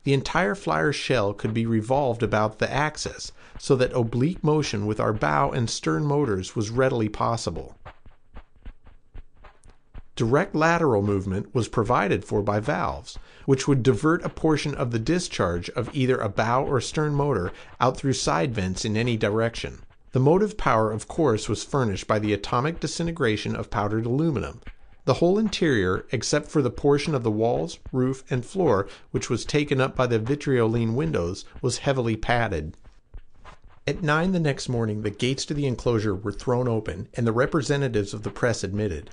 The 0.06 0.14
entire 0.14 0.54
flyer 0.54 0.92
shell 0.92 1.34
could 1.34 1.52
be 1.52 1.66
revolved 1.66 2.22
about 2.22 2.60
the 2.60 2.72
axis, 2.72 3.32
so 3.58 3.74
that 3.74 3.92
oblique 3.92 4.44
motion 4.44 4.86
with 4.86 5.00
our 5.00 5.12
bow 5.12 5.50
and 5.50 5.68
stern 5.68 6.04
motors 6.04 6.54
was 6.54 6.70
readily 6.70 7.08
possible. 7.08 7.76
Direct 10.14 10.54
lateral 10.54 11.02
movement 11.02 11.52
was 11.52 11.66
provided 11.66 12.24
for 12.24 12.40
by 12.40 12.60
valves, 12.60 13.18
which 13.46 13.66
would 13.66 13.82
divert 13.82 14.24
a 14.24 14.28
portion 14.28 14.76
of 14.76 14.92
the 14.92 15.00
discharge 15.00 15.70
of 15.70 15.90
either 15.92 16.18
a 16.18 16.28
bow 16.28 16.64
or 16.64 16.80
stern 16.80 17.12
motor 17.12 17.50
out 17.80 17.96
through 17.96 18.12
side 18.12 18.54
vents 18.54 18.84
in 18.84 18.96
any 18.96 19.16
direction. 19.16 19.80
The 20.12 20.20
motive 20.20 20.56
power, 20.56 20.92
of 20.92 21.08
course, 21.08 21.48
was 21.48 21.64
furnished 21.64 22.06
by 22.06 22.20
the 22.20 22.32
atomic 22.32 22.78
disintegration 22.78 23.56
of 23.56 23.70
powdered 23.70 24.06
aluminum. 24.06 24.60
The 25.06 25.14
whole 25.14 25.38
interior, 25.38 26.04
except 26.10 26.48
for 26.48 26.60
the 26.60 26.70
portion 26.70 27.14
of 27.14 27.22
the 27.22 27.30
walls, 27.30 27.78
roof, 27.92 28.24
and 28.28 28.44
floor 28.44 28.88
which 29.12 29.30
was 29.30 29.44
taken 29.44 29.80
up 29.80 29.94
by 29.94 30.08
the 30.08 30.18
vitrioline 30.18 30.94
windows, 30.94 31.44
was 31.62 31.78
heavily 31.78 32.16
padded. 32.16 32.76
At 33.86 34.02
nine 34.02 34.32
the 34.32 34.40
next 34.40 34.68
morning 34.68 35.02
the 35.02 35.10
gates 35.10 35.44
to 35.46 35.54
the 35.54 35.66
enclosure 35.66 36.16
were 36.16 36.32
thrown 36.32 36.66
open 36.66 37.06
and 37.14 37.24
the 37.24 37.30
representatives 37.30 38.12
of 38.14 38.24
the 38.24 38.30
press 38.30 38.64
admitted. 38.64 39.10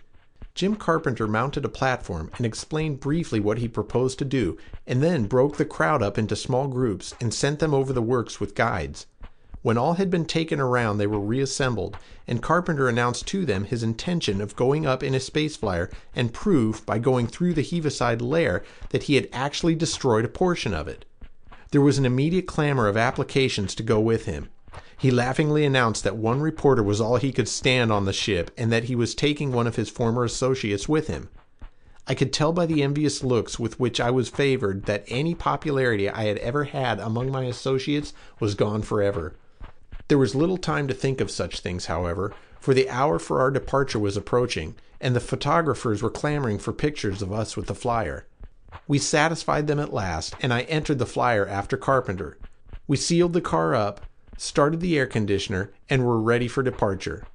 Jim 0.55 0.75
Carpenter 0.75 1.27
mounted 1.27 1.63
a 1.63 1.69
platform 1.69 2.31
and 2.37 2.45
explained 2.45 2.99
briefly 2.99 3.39
what 3.39 3.59
he 3.59 3.67
proposed 3.67 4.17
to 4.17 4.25
do, 4.25 4.57
and 4.87 5.03
then 5.03 5.25
broke 5.25 5.57
the 5.57 5.63
crowd 5.63 6.01
up 6.01 6.17
into 6.17 6.35
small 6.35 6.67
groups 6.67 7.13
and 7.21 7.31
sent 7.35 7.59
them 7.59 7.73
over 7.75 7.93
the 7.93 8.01
works 8.01 8.39
with 8.39 8.55
guides. 8.55 9.05
When 9.63 9.77
all 9.77 9.93
had 9.93 10.09
been 10.09 10.25
taken 10.25 10.59
around, 10.59 10.97
they 10.97 11.07
were 11.07 11.19
reassembled, 11.19 11.95
and 12.27 12.41
Carpenter 12.41 12.89
announced 12.89 13.25
to 13.27 13.45
them 13.45 13.63
his 13.63 13.81
intention 13.81 14.41
of 14.41 14.57
going 14.57 14.85
up 14.85 15.01
in 15.01 15.15
a 15.15 15.21
space 15.21 15.55
flyer 15.55 15.89
and 16.13 16.33
prove, 16.33 16.85
by 16.85 16.99
going 16.99 17.27
through 17.27 17.53
the 17.53 17.63
Heaviside 17.63 18.21
layer, 18.21 18.61
that 18.89 19.03
he 19.03 19.15
had 19.15 19.29
actually 19.31 19.73
destroyed 19.73 20.25
a 20.25 20.27
portion 20.27 20.73
of 20.73 20.89
it. 20.89 21.05
There 21.71 21.79
was 21.79 21.97
an 21.97 22.05
immediate 22.05 22.45
clamor 22.45 22.89
of 22.89 22.97
applications 22.97 23.73
to 23.75 23.83
go 23.83 24.01
with 24.01 24.25
him. 24.25 24.49
He 24.97 25.11
laughingly 25.11 25.63
announced 25.63 26.03
that 26.03 26.17
one 26.17 26.41
reporter 26.41 26.83
was 26.83 26.99
all 26.99 27.15
he 27.15 27.31
could 27.31 27.47
stand 27.47 27.89
on 27.89 28.03
the 28.03 28.11
ship, 28.11 28.51
and 28.57 28.69
that 28.69 28.83
he 28.83 28.97
was 28.97 29.15
taking 29.15 29.53
one 29.53 29.65
of 29.65 29.77
his 29.77 29.89
former 29.89 30.25
associates 30.25 30.89
with 30.89 31.07
him. 31.07 31.29
I 32.05 32.15
could 32.15 32.33
tell 32.33 32.51
by 32.51 32.65
the 32.65 32.83
envious 32.83 33.23
looks 33.23 33.57
with 33.57 33.79
which 33.79 34.01
I 34.01 34.11
was 34.11 34.27
favored 34.27 34.87
that 34.87 35.05
any 35.07 35.33
popularity 35.33 36.09
I 36.09 36.25
had 36.25 36.37
ever 36.39 36.65
had 36.65 36.99
among 36.99 37.31
my 37.31 37.45
associates 37.45 38.13
was 38.41 38.55
gone 38.55 38.81
forever. 38.81 39.35
There 40.07 40.17
was 40.17 40.35
little 40.35 40.57
time 40.57 40.87
to 40.87 40.93
think 40.93 41.21
of 41.21 41.31
such 41.31 41.59
things, 41.59 41.85
however, 41.85 42.33
for 42.59 42.73
the 42.73 42.89
hour 42.89 43.19
for 43.19 43.39
our 43.39 43.51
departure 43.51 43.99
was 43.99 44.17
approaching, 44.17 44.75
and 44.99 45.15
the 45.15 45.19
photographers 45.19 46.01
were 46.01 46.09
clamoring 46.09 46.59
for 46.59 46.73
pictures 46.73 47.21
of 47.21 47.31
us 47.31 47.57
with 47.57 47.67
the 47.67 47.75
flyer. 47.75 48.25
We 48.87 48.99
satisfied 48.99 49.67
them 49.67 49.79
at 49.79 49.93
last, 49.93 50.35
and 50.41 50.53
I 50.53 50.61
entered 50.61 50.99
the 50.99 51.05
flyer 51.05 51.47
after 51.47 51.77
Carpenter. 51.77 52.37
We 52.87 52.97
sealed 52.97 53.33
the 53.33 53.41
car 53.41 53.75
up, 53.75 54.01
started 54.37 54.79
the 54.79 54.97
air 54.97 55.07
conditioner, 55.07 55.71
and 55.89 56.05
were 56.05 56.19
ready 56.19 56.47
for 56.47 56.63
departure. 56.63 57.25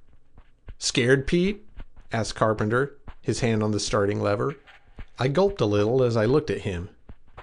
Scared, 0.78 1.26
Pete? 1.26 1.66
asked 2.12 2.34
Carpenter, 2.34 2.96
his 3.20 3.40
hand 3.40 3.62
on 3.62 3.72
the 3.72 3.80
starting 3.80 4.20
lever. 4.20 4.56
I 5.18 5.28
gulped 5.28 5.60
a 5.60 5.66
little 5.66 6.02
as 6.02 6.16
I 6.16 6.24
looked 6.24 6.50
at 6.50 6.62
him. 6.62 6.90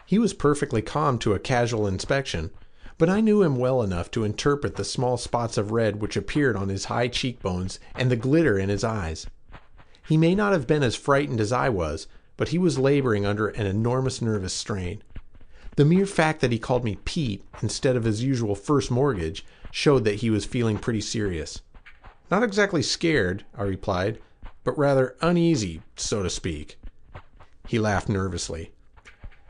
He 0.05 0.19
was 0.19 0.33
perfectly 0.33 0.81
calm 0.81 1.17
to 1.19 1.33
a 1.33 1.39
casual 1.39 1.87
inspection, 1.87 2.51
but 2.97 3.09
I 3.09 3.21
knew 3.21 3.41
him 3.41 3.57
well 3.57 3.81
enough 3.81 4.09
to 4.11 4.23
interpret 4.23 4.75
the 4.75 4.85
small 4.85 5.17
spots 5.17 5.57
of 5.57 5.71
red 5.71 6.01
which 6.01 6.15
appeared 6.15 6.55
on 6.55 6.69
his 6.69 6.85
high 6.85 7.07
cheekbones 7.07 7.79
and 7.95 8.09
the 8.09 8.15
glitter 8.15 8.57
in 8.57 8.69
his 8.69 8.83
eyes. 8.83 9.27
He 10.07 10.17
may 10.17 10.35
not 10.35 10.53
have 10.53 10.67
been 10.67 10.83
as 10.83 10.95
frightened 10.95 11.41
as 11.41 11.51
I 11.51 11.69
was, 11.69 12.07
but 12.37 12.49
he 12.49 12.57
was 12.57 12.79
laboring 12.79 13.25
under 13.25 13.47
an 13.47 13.65
enormous 13.65 14.21
nervous 14.21 14.53
strain. 14.53 15.01
The 15.75 15.85
mere 15.85 16.05
fact 16.05 16.39
that 16.41 16.51
he 16.51 16.59
called 16.59 16.85
me 16.85 16.99
Pete 17.03 17.43
instead 17.61 17.95
of 17.95 18.05
his 18.05 18.23
usual 18.23 18.55
first 18.55 18.89
mortgage 18.89 19.45
showed 19.71 20.05
that 20.05 20.15
he 20.15 20.29
was 20.29 20.45
feeling 20.45 20.77
pretty 20.77 21.01
serious. 21.01 21.61
Not 22.31 22.43
exactly 22.43 22.81
scared, 22.81 23.43
I 23.57 23.63
replied, 23.63 24.19
but 24.63 24.77
rather 24.77 25.15
uneasy, 25.21 25.81
so 25.97 26.23
to 26.23 26.29
speak. 26.29 26.79
He 27.67 27.77
laughed 27.77 28.07
nervously. 28.07 28.71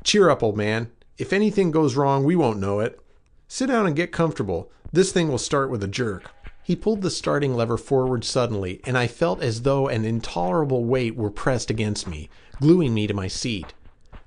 Cheer 0.03 0.29
up, 0.29 0.41
old 0.41 0.57
man. 0.57 0.91
If 1.17 1.31
anything 1.31 1.71
goes 1.71 1.95
wrong, 1.95 2.23
we 2.23 2.35
won't 2.35 2.59
know 2.59 2.79
it. 2.79 2.99
Sit 3.47 3.67
down 3.67 3.85
and 3.85 3.95
get 3.95 4.11
comfortable. 4.11 4.71
This 4.91 5.11
thing 5.11 5.29
will 5.29 5.37
start 5.37 5.69
with 5.69 5.83
a 5.83 5.87
jerk. 5.87 6.31
He 6.63 6.75
pulled 6.75 7.03
the 7.03 7.11
starting 7.11 7.53
lever 7.53 7.77
forward 7.77 8.23
suddenly, 8.23 8.81
and 8.85 8.97
I 8.97 9.05
felt 9.05 9.43
as 9.43 9.61
though 9.61 9.87
an 9.87 10.03
intolerable 10.03 10.83
weight 10.83 11.15
were 11.15 11.29
pressed 11.29 11.69
against 11.69 12.07
me, 12.07 12.29
gluing 12.59 12.93
me 12.93 13.05
to 13.05 13.13
my 13.13 13.27
seat. 13.27 13.73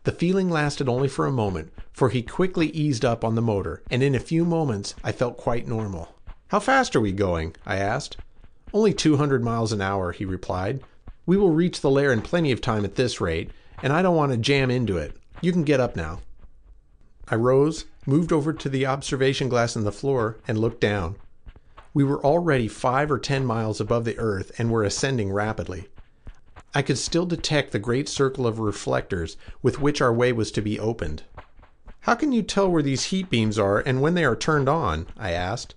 The 0.04 0.12
feeling 0.12 0.48
lasted 0.48 0.88
only 0.88 1.08
for 1.08 1.26
a 1.26 1.32
moment, 1.32 1.72
for 1.92 2.10
he 2.10 2.22
quickly 2.22 2.68
eased 2.68 3.04
up 3.04 3.24
on 3.24 3.34
the 3.34 3.42
motor, 3.42 3.82
and 3.90 4.04
in 4.04 4.14
a 4.14 4.20
few 4.20 4.44
moments 4.44 4.94
I 5.02 5.10
felt 5.10 5.36
quite 5.36 5.66
normal. 5.66 6.14
How 6.48 6.60
fast 6.60 6.94
are 6.94 7.00
we 7.00 7.12
going? 7.12 7.56
I 7.66 7.76
asked. 7.76 8.16
Only 8.72 8.94
200 8.94 9.42
miles 9.42 9.72
an 9.72 9.80
hour, 9.80 10.12
he 10.12 10.24
replied. 10.24 10.80
We 11.26 11.36
will 11.36 11.50
reach 11.50 11.80
the 11.80 11.90
layer 11.90 12.12
in 12.12 12.22
plenty 12.22 12.52
of 12.52 12.60
time 12.60 12.84
at 12.84 12.94
this 12.94 13.20
rate, 13.20 13.50
and 13.82 13.92
I 13.92 14.00
don't 14.00 14.16
want 14.16 14.30
to 14.32 14.38
jam 14.38 14.70
into 14.70 14.96
it. 14.96 15.16
You 15.40 15.52
can 15.52 15.64
get 15.64 15.80
up 15.80 15.96
now. 15.96 16.20
I 17.26 17.34
rose, 17.34 17.84
moved 18.08 18.32
over 18.32 18.54
to 18.54 18.70
the 18.70 18.86
observation 18.86 19.50
glass 19.50 19.76
in 19.76 19.84
the 19.84 19.92
floor, 19.92 20.38
and 20.48 20.56
looked 20.56 20.80
down. 20.80 21.14
We 21.92 22.04
were 22.04 22.24
already 22.24 22.66
five 22.66 23.10
or 23.10 23.18
ten 23.18 23.44
miles 23.44 23.82
above 23.82 24.06
the 24.06 24.18
earth 24.18 24.50
and 24.56 24.70
were 24.70 24.82
ascending 24.82 25.30
rapidly. 25.30 25.88
I 26.74 26.80
could 26.80 26.96
still 26.96 27.26
detect 27.26 27.70
the 27.70 27.78
great 27.78 28.08
circle 28.08 28.46
of 28.46 28.60
reflectors 28.60 29.36
with 29.60 29.82
which 29.82 30.00
our 30.00 30.12
way 30.12 30.32
was 30.32 30.50
to 30.52 30.62
be 30.62 30.80
opened. 30.80 31.24
How 32.00 32.14
can 32.14 32.32
you 32.32 32.42
tell 32.42 32.70
where 32.70 32.82
these 32.82 33.04
heat 33.04 33.28
beams 33.28 33.58
are 33.58 33.80
and 33.80 34.00
when 34.00 34.14
they 34.14 34.24
are 34.24 34.36
turned 34.36 34.70
on? 34.70 35.06
I 35.18 35.32
asked. 35.32 35.74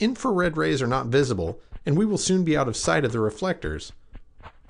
Infrared 0.00 0.56
rays 0.56 0.82
are 0.82 0.88
not 0.88 1.06
visible, 1.06 1.60
and 1.86 1.96
we 1.96 2.04
will 2.04 2.18
soon 2.18 2.42
be 2.42 2.56
out 2.56 2.66
of 2.66 2.76
sight 2.76 3.04
of 3.04 3.12
the 3.12 3.20
reflectors. 3.20 3.92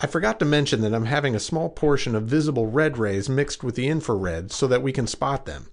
I 0.01 0.07
forgot 0.07 0.39
to 0.41 0.45
mention 0.45 0.83
that 0.83 0.93
I'm 0.93 1.07
having 1.07 1.35
a 1.35 1.41
small 1.41 1.71
portion 1.71 2.15
of 2.15 2.25
visible 2.25 2.67
red 2.67 2.99
rays 2.99 3.31
mixed 3.31 3.65
with 3.65 3.75
the 3.75 3.89
infrared 3.89 4.53
so 4.53 4.67
that 4.67 4.83
we 4.83 4.93
can 4.93 5.07
spot 5.07 5.47
them. 5.47 5.69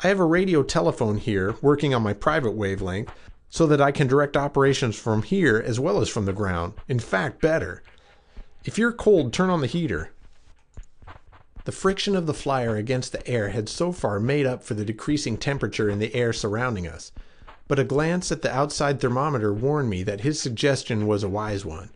I 0.00 0.06
have 0.06 0.20
a 0.20 0.24
radio 0.24 0.62
telephone 0.62 1.16
here 1.16 1.56
working 1.60 1.92
on 1.92 2.04
my 2.04 2.12
private 2.12 2.52
wavelength 2.52 3.10
so 3.50 3.66
that 3.66 3.80
I 3.80 3.90
can 3.90 4.06
direct 4.06 4.36
operations 4.36 4.96
from 4.96 5.22
here 5.24 5.60
as 5.64 5.80
well 5.80 6.00
as 6.00 6.08
from 6.08 6.24
the 6.24 6.32
ground. 6.32 6.74
In 6.86 7.00
fact, 7.00 7.40
better. 7.40 7.82
If 8.64 8.78
you're 8.78 8.92
cold, 8.92 9.32
turn 9.32 9.50
on 9.50 9.60
the 9.60 9.66
heater. 9.66 10.12
The 11.64 11.72
friction 11.72 12.14
of 12.14 12.26
the 12.26 12.34
flyer 12.34 12.76
against 12.76 13.10
the 13.10 13.26
air 13.26 13.48
had 13.48 13.68
so 13.68 13.90
far 13.90 14.20
made 14.20 14.46
up 14.46 14.62
for 14.62 14.74
the 14.74 14.84
decreasing 14.84 15.36
temperature 15.36 15.90
in 15.90 15.98
the 15.98 16.14
air 16.14 16.32
surrounding 16.32 16.86
us, 16.86 17.10
but 17.66 17.80
a 17.80 17.84
glance 17.84 18.30
at 18.30 18.42
the 18.42 18.54
outside 18.54 19.00
thermometer 19.00 19.52
warned 19.52 19.90
me 19.90 20.04
that 20.04 20.20
his 20.20 20.40
suggestion 20.40 21.08
was 21.08 21.24
a 21.24 21.28
wise 21.28 21.64
one. 21.64 21.90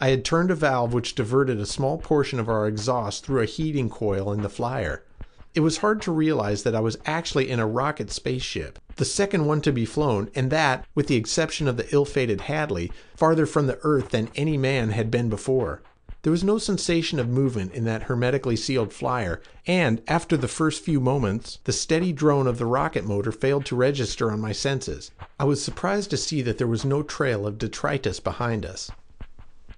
I 0.00 0.08
had 0.08 0.24
turned 0.24 0.50
a 0.50 0.56
valve 0.56 0.92
which 0.92 1.14
diverted 1.14 1.60
a 1.60 1.66
small 1.66 1.96
portion 1.96 2.40
of 2.40 2.48
our 2.48 2.66
exhaust 2.66 3.24
through 3.24 3.42
a 3.42 3.46
heating 3.46 3.88
coil 3.88 4.32
in 4.32 4.42
the 4.42 4.48
flyer. 4.48 5.04
It 5.52 5.60
was 5.60 5.78
hard 5.78 6.00
to 6.02 6.12
realize 6.12 6.62
that 6.62 6.76
I 6.76 6.80
was 6.80 6.96
actually 7.06 7.50
in 7.50 7.58
a 7.58 7.66
rocket 7.66 8.12
spaceship, 8.12 8.78
the 8.96 9.04
second 9.04 9.46
one 9.46 9.60
to 9.62 9.72
be 9.72 9.84
flown, 9.84 10.30
and 10.34 10.50
that, 10.50 10.86
with 10.94 11.08
the 11.08 11.16
exception 11.16 11.66
of 11.66 11.76
the 11.76 11.92
ill 11.92 12.04
fated 12.04 12.42
Hadley, 12.42 12.92
farther 13.16 13.46
from 13.46 13.66
the 13.66 13.80
earth 13.82 14.10
than 14.10 14.30
any 14.36 14.56
man 14.56 14.90
had 14.90 15.10
been 15.10 15.28
before. 15.28 15.82
There 16.22 16.30
was 16.30 16.44
no 16.44 16.58
sensation 16.58 17.18
of 17.18 17.28
movement 17.28 17.72
in 17.72 17.84
that 17.84 18.04
hermetically 18.04 18.54
sealed 18.54 18.92
flyer, 18.92 19.40
and, 19.66 20.02
after 20.06 20.36
the 20.36 20.48
first 20.48 20.84
few 20.84 21.00
moments, 21.00 21.58
the 21.64 21.72
steady 21.72 22.12
drone 22.12 22.46
of 22.46 22.58
the 22.58 22.66
rocket 22.66 23.04
motor 23.04 23.32
failed 23.32 23.64
to 23.66 23.76
register 23.76 24.30
on 24.30 24.40
my 24.40 24.52
senses. 24.52 25.10
I 25.40 25.44
was 25.44 25.64
surprised 25.64 26.10
to 26.10 26.16
see 26.16 26.42
that 26.42 26.58
there 26.58 26.66
was 26.66 26.84
no 26.84 27.02
trail 27.02 27.46
of 27.46 27.58
detritus 27.58 28.20
behind 28.20 28.64
us. 28.64 28.90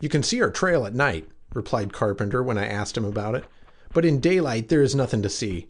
You 0.01 0.09
can 0.09 0.25
see 0.25 0.43
our 0.43 0.51
trail 0.51 0.85
at 0.85 0.95
night, 0.95 1.29
replied 1.55 1.93
Carpenter 1.93 2.43
when 2.43 2.59
I 2.59 2.67
asked 2.67 2.97
him 2.97 3.05
about 3.05 3.37
it, 3.37 3.45
but 3.93 4.05
in 4.05 4.21
daylight 4.21 4.69
there 4.69 4.83
is 4.83 4.95
nothing 4.95 5.23
to 5.23 5.29
see. 5.29 5.69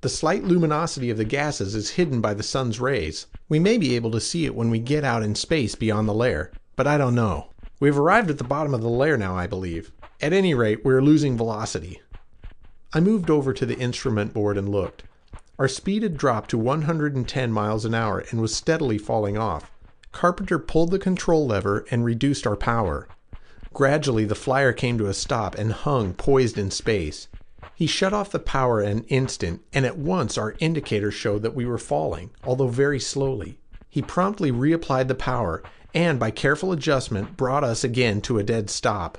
The 0.00 0.08
slight 0.08 0.44
luminosity 0.44 1.10
of 1.10 1.16
the 1.16 1.24
gases 1.24 1.74
is 1.74 1.90
hidden 1.90 2.20
by 2.20 2.34
the 2.34 2.42
sun's 2.42 2.78
rays. 2.78 3.26
We 3.48 3.58
may 3.58 3.78
be 3.78 3.96
able 3.96 4.10
to 4.10 4.20
see 4.20 4.44
it 4.44 4.54
when 4.54 4.70
we 4.70 4.78
get 4.78 5.02
out 5.02 5.22
in 5.22 5.34
space 5.34 5.74
beyond 5.74 6.08
the 6.08 6.14
layer, 6.14 6.52
but 6.76 6.86
I 6.86 6.98
don't 6.98 7.14
know. 7.14 7.48
We 7.80 7.88
have 7.88 7.98
arrived 7.98 8.30
at 8.30 8.38
the 8.38 8.44
bottom 8.44 8.74
of 8.74 8.82
the 8.82 8.88
layer 8.88 9.16
now, 9.16 9.36
I 9.36 9.46
believe. 9.46 9.92
At 10.20 10.32
any 10.32 10.54
rate, 10.54 10.84
we 10.84 10.92
are 10.94 11.02
losing 11.02 11.36
velocity. 11.36 12.00
I 12.92 13.00
moved 13.00 13.30
over 13.30 13.52
to 13.52 13.66
the 13.66 13.78
instrument 13.78 14.32
board 14.32 14.56
and 14.56 14.68
looked. 14.68 15.04
Our 15.58 15.68
speed 15.68 16.02
had 16.02 16.16
dropped 16.16 16.50
to 16.50 16.58
110 16.58 17.52
miles 17.52 17.84
an 17.84 17.94
hour 17.94 18.24
and 18.30 18.40
was 18.40 18.54
steadily 18.54 18.98
falling 18.98 19.38
off. 19.38 19.70
Carpenter 20.12 20.58
pulled 20.58 20.90
the 20.90 20.98
control 20.98 21.46
lever 21.46 21.84
and 21.90 22.04
reduced 22.04 22.46
our 22.46 22.56
power. 22.56 23.08
Gradually, 23.72 24.24
the 24.24 24.34
flyer 24.34 24.72
came 24.72 24.98
to 24.98 25.06
a 25.06 25.14
stop 25.14 25.56
and 25.56 25.72
hung 25.72 26.14
poised 26.14 26.58
in 26.58 26.70
space. 26.70 27.26
He 27.74 27.86
shut 27.86 28.12
off 28.12 28.30
the 28.30 28.38
power 28.38 28.80
an 28.80 29.04
instant, 29.04 29.62
and 29.72 29.84
at 29.84 29.98
once 29.98 30.38
our 30.38 30.54
indicator 30.60 31.10
showed 31.10 31.42
that 31.42 31.54
we 31.54 31.66
were 31.66 31.78
falling, 31.78 32.30
although 32.44 32.68
very 32.68 33.00
slowly. 33.00 33.58
He 33.90 34.02
promptly 34.02 34.52
reapplied 34.52 35.08
the 35.08 35.14
power, 35.14 35.62
and 35.92 36.18
by 36.18 36.30
careful 36.30 36.72
adjustment 36.72 37.36
brought 37.36 37.64
us 37.64 37.84
again 37.84 38.20
to 38.22 38.38
a 38.38 38.42
dead 38.42 38.70
stop. 38.70 39.18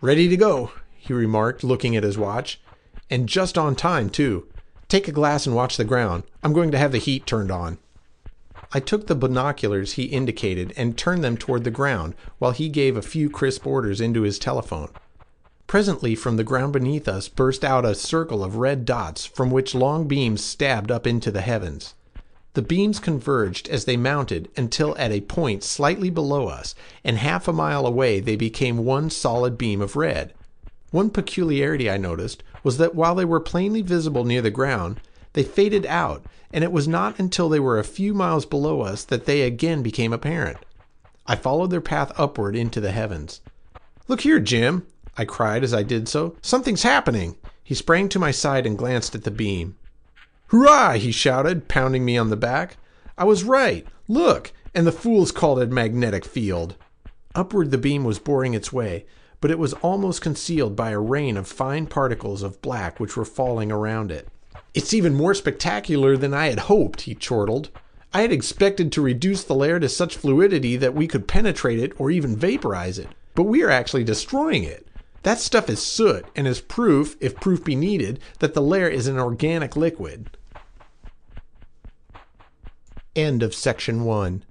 Ready 0.00 0.28
to 0.28 0.36
go, 0.36 0.72
he 0.94 1.12
remarked, 1.12 1.64
looking 1.64 1.96
at 1.96 2.04
his 2.04 2.18
watch. 2.18 2.60
And 3.08 3.28
just 3.28 3.56
on 3.56 3.76
time, 3.76 4.10
too. 4.10 4.48
Take 4.88 5.06
a 5.08 5.12
glass 5.12 5.46
and 5.46 5.54
watch 5.54 5.76
the 5.76 5.84
ground. 5.84 6.24
I'm 6.42 6.52
going 6.52 6.70
to 6.72 6.78
have 6.78 6.92
the 6.92 6.98
heat 6.98 7.26
turned 7.26 7.50
on. 7.50 7.78
I 8.72 8.80
took 8.80 9.06
the 9.06 9.14
binoculars 9.14 9.92
he 9.92 10.04
indicated 10.04 10.72
and 10.76 10.98
turned 10.98 11.22
them 11.22 11.36
toward 11.36 11.64
the 11.64 11.70
ground 11.70 12.14
while 12.38 12.50
he 12.50 12.68
gave 12.68 12.96
a 12.96 13.02
few 13.02 13.30
crisp 13.30 13.66
orders 13.66 14.00
into 14.00 14.22
his 14.22 14.38
telephone. 14.38 14.90
Presently, 15.66 16.14
from 16.14 16.36
the 16.36 16.44
ground 16.44 16.72
beneath 16.72 17.08
us 17.08 17.28
burst 17.28 17.64
out 17.64 17.84
a 17.84 17.94
circle 17.94 18.44
of 18.44 18.56
red 18.56 18.84
dots 18.84 19.26
from 19.26 19.50
which 19.50 19.74
long 19.74 20.06
beams 20.06 20.44
stabbed 20.44 20.90
up 20.90 21.06
into 21.06 21.30
the 21.30 21.40
heavens. 21.40 21.94
The 22.54 22.62
beams 22.62 22.98
converged 22.98 23.68
as 23.68 23.84
they 23.84 23.96
mounted 23.96 24.48
until 24.56 24.96
at 24.96 25.12
a 25.12 25.20
point 25.20 25.62
slightly 25.62 26.08
below 26.08 26.48
us, 26.48 26.74
and 27.04 27.18
half 27.18 27.48
a 27.48 27.52
mile 27.52 27.86
away 27.86 28.20
they 28.20 28.36
became 28.36 28.84
one 28.84 29.10
solid 29.10 29.58
beam 29.58 29.82
of 29.82 29.96
red. 29.96 30.32
One 30.90 31.10
peculiarity 31.10 31.90
I 31.90 31.96
noticed 31.96 32.42
was 32.62 32.78
that 32.78 32.94
while 32.94 33.14
they 33.14 33.24
were 33.24 33.40
plainly 33.40 33.82
visible 33.82 34.24
near 34.24 34.40
the 34.40 34.50
ground, 34.50 35.00
they 35.32 35.42
faded 35.42 35.84
out 35.84 36.24
and 36.52 36.64
it 36.64 36.72
was 36.72 36.88
not 36.88 37.18
until 37.18 37.48
they 37.48 37.60
were 37.60 37.78
a 37.78 37.84
few 37.84 38.14
miles 38.14 38.46
below 38.46 38.80
us 38.80 39.04
that 39.04 39.26
they 39.26 39.42
again 39.42 39.82
became 39.82 40.12
apparent. 40.12 40.58
I 41.26 41.36
followed 41.36 41.70
their 41.70 41.80
path 41.80 42.12
upward 42.16 42.56
into 42.56 42.80
the 42.80 42.92
heavens. 42.92 43.40
Look 44.08 44.22
here, 44.22 44.38
Jim, 44.38 44.86
I 45.16 45.24
cried 45.24 45.64
as 45.64 45.72
I 45.72 45.82
did 45.82 46.08
so. 46.08 46.36
Something's 46.42 46.82
happening. 46.82 47.36
He 47.62 47.74
sprang 47.74 48.08
to 48.10 48.18
my 48.18 48.30
side 48.30 48.66
and 48.66 48.78
glanced 48.78 49.14
at 49.14 49.24
the 49.24 49.30
beam. 49.30 49.76
Hurrah! 50.48 50.92
he 50.94 51.10
shouted, 51.10 51.68
pounding 51.68 52.04
me 52.04 52.16
on 52.16 52.30
the 52.30 52.36
back. 52.36 52.76
I 53.18 53.24
was 53.24 53.42
right. 53.42 53.86
Look! 54.08 54.52
And 54.74 54.86
the 54.86 54.92
fools 54.92 55.32
called 55.32 55.58
it 55.58 55.70
magnetic 55.70 56.24
field. 56.24 56.76
Upward 57.34 57.70
the 57.70 57.78
beam 57.78 58.04
was 58.04 58.18
boring 58.18 58.54
its 58.54 58.72
way, 58.72 59.06
but 59.40 59.50
it 59.50 59.58
was 59.58 59.72
almost 59.74 60.22
concealed 60.22 60.76
by 60.76 60.90
a 60.90 61.00
rain 61.00 61.36
of 61.36 61.48
fine 61.48 61.86
particles 61.86 62.42
of 62.42 62.62
black 62.62 63.00
which 63.00 63.16
were 63.16 63.24
falling 63.24 63.72
around 63.72 64.12
it. 64.12 64.28
It's 64.74 64.94
even 64.94 65.14
more 65.14 65.34
spectacular 65.34 66.16
than 66.16 66.34
I 66.34 66.48
had 66.48 66.60
hoped, 66.60 67.02
he 67.02 67.14
chortled. 67.14 67.70
I 68.12 68.22
had 68.22 68.32
expected 68.32 68.92
to 68.92 69.02
reduce 69.02 69.42
the 69.44 69.54
layer 69.54 69.80
to 69.80 69.88
such 69.88 70.16
fluidity 70.16 70.76
that 70.76 70.94
we 70.94 71.06
could 71.06 71.26
penetrate 71.26 71.78
it 71.78 71.92
or 71.98 72.10
even 72.10 72.36
vaporize 72.36 72.98
it, 72.98 73.08
but 73.34 73.44
we 73.44 73.62
are 73.62 73.70
actually 73.70 74.04
destroying 74.04 74.64
it. 74.64 74.85
That 75.26 75.40
stuff 75.40 75.68
is 75.68 75.82
soot 75.82 76.24
and 76.36 76.46
is 76.46 76.60
proof, 76.60 77.16
if 77.18 77.40
proof 77.40 77.64
be 77.64 77.74
needed, 77.74 78.20
that 78.38 78.54
the 78.54 78.62
layer 78.62 78.86
is 78.86 79.08
an 79.08 79.18
organic 79.18 79.74
liquid. 79.74 80.30
End 83.16 83.42
of 83.42 83.52
section 83.52 84.04
1. 84.04 84.44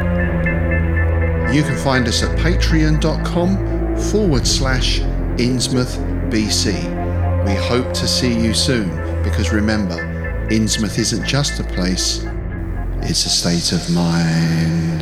You 1.53 1.63
can 1.63 1.77
find 1.77 2.07
us 2.07 2.23
at 2.23 2.37
patreon.com 2.39 3.97
forward 3.97 4.47
slash 4.47 5.01
BC. 6.29 7.45
We 7.45 7.55
hope 7.55 7.93
to 7.93 8.07
see 8.07 8.33
you 8.33 8.53
soon 8.53 8.89
because 9.21 9.51
remember, 9.51 9.97
Innsmouth 10.49 10.97
isn't 10.97 11.25
just 11.25 11.59
a 11.59 11.63
place, 11.65 12.25
it's 13.01 13.25
a 13.25 13.29
state 13.29 13.73
of 13.73 13.93
mind. 13.93 15.01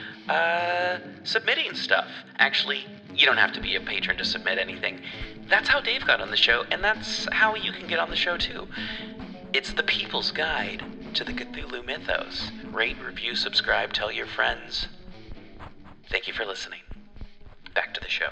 uh, 0.29 0.99
submitting 1.23 1.73
stuff. 1.75 2.07
Actually, 2.37 2.85
you 3.15 3.25
don't 3.25 3.37
have 3.37 3.53
to 3.53 3.61
be 3.61 3.75
a 3.75 3.81
patron 3.81 4.17
to 4.17 4.25
submit 4.25 4.57
anything. 4.57 5.01
That's 5.49 5.67
how 5.67 5.81
Dave 5.81 6.05
got 6.05 6.21
on 6.21 6.31
the 6.31 6.37
show, 6.37 6.63
and 6.71 6.83
that's 6.83 7.27
how 7.31 7.55
you 7.55 7.71
can 7.71 7.87
get 7.87 7.99
on 7.99 8.09
the 8.09 8.15
show 8.15 8.37
too. 8.37 8.67
It's 9.53 9.73
the 9.73 9.83
People's 9.83 10.31
Guide 10.31 10.83
to 11.13 11.23
the 11.23 11.33
Cthulhu 11.33 11.85
Mythos. 11.85 12.51
Rate, 12.71 12.97
review, 13.03 13.35
subscribe, 13.35 13.91
tell 13.91 14.11
your 14.11 14.27
friends. 14.27 14.87
Thank 16.09 16.27
you 16.27 16.33
for 16.33 16.45
listening. 16.45 16.81
Back 17.73 17.93
to 17.93 18.01
the 18.01 18.09
show. 18.09 18.31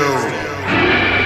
Radio. 0.00 1.19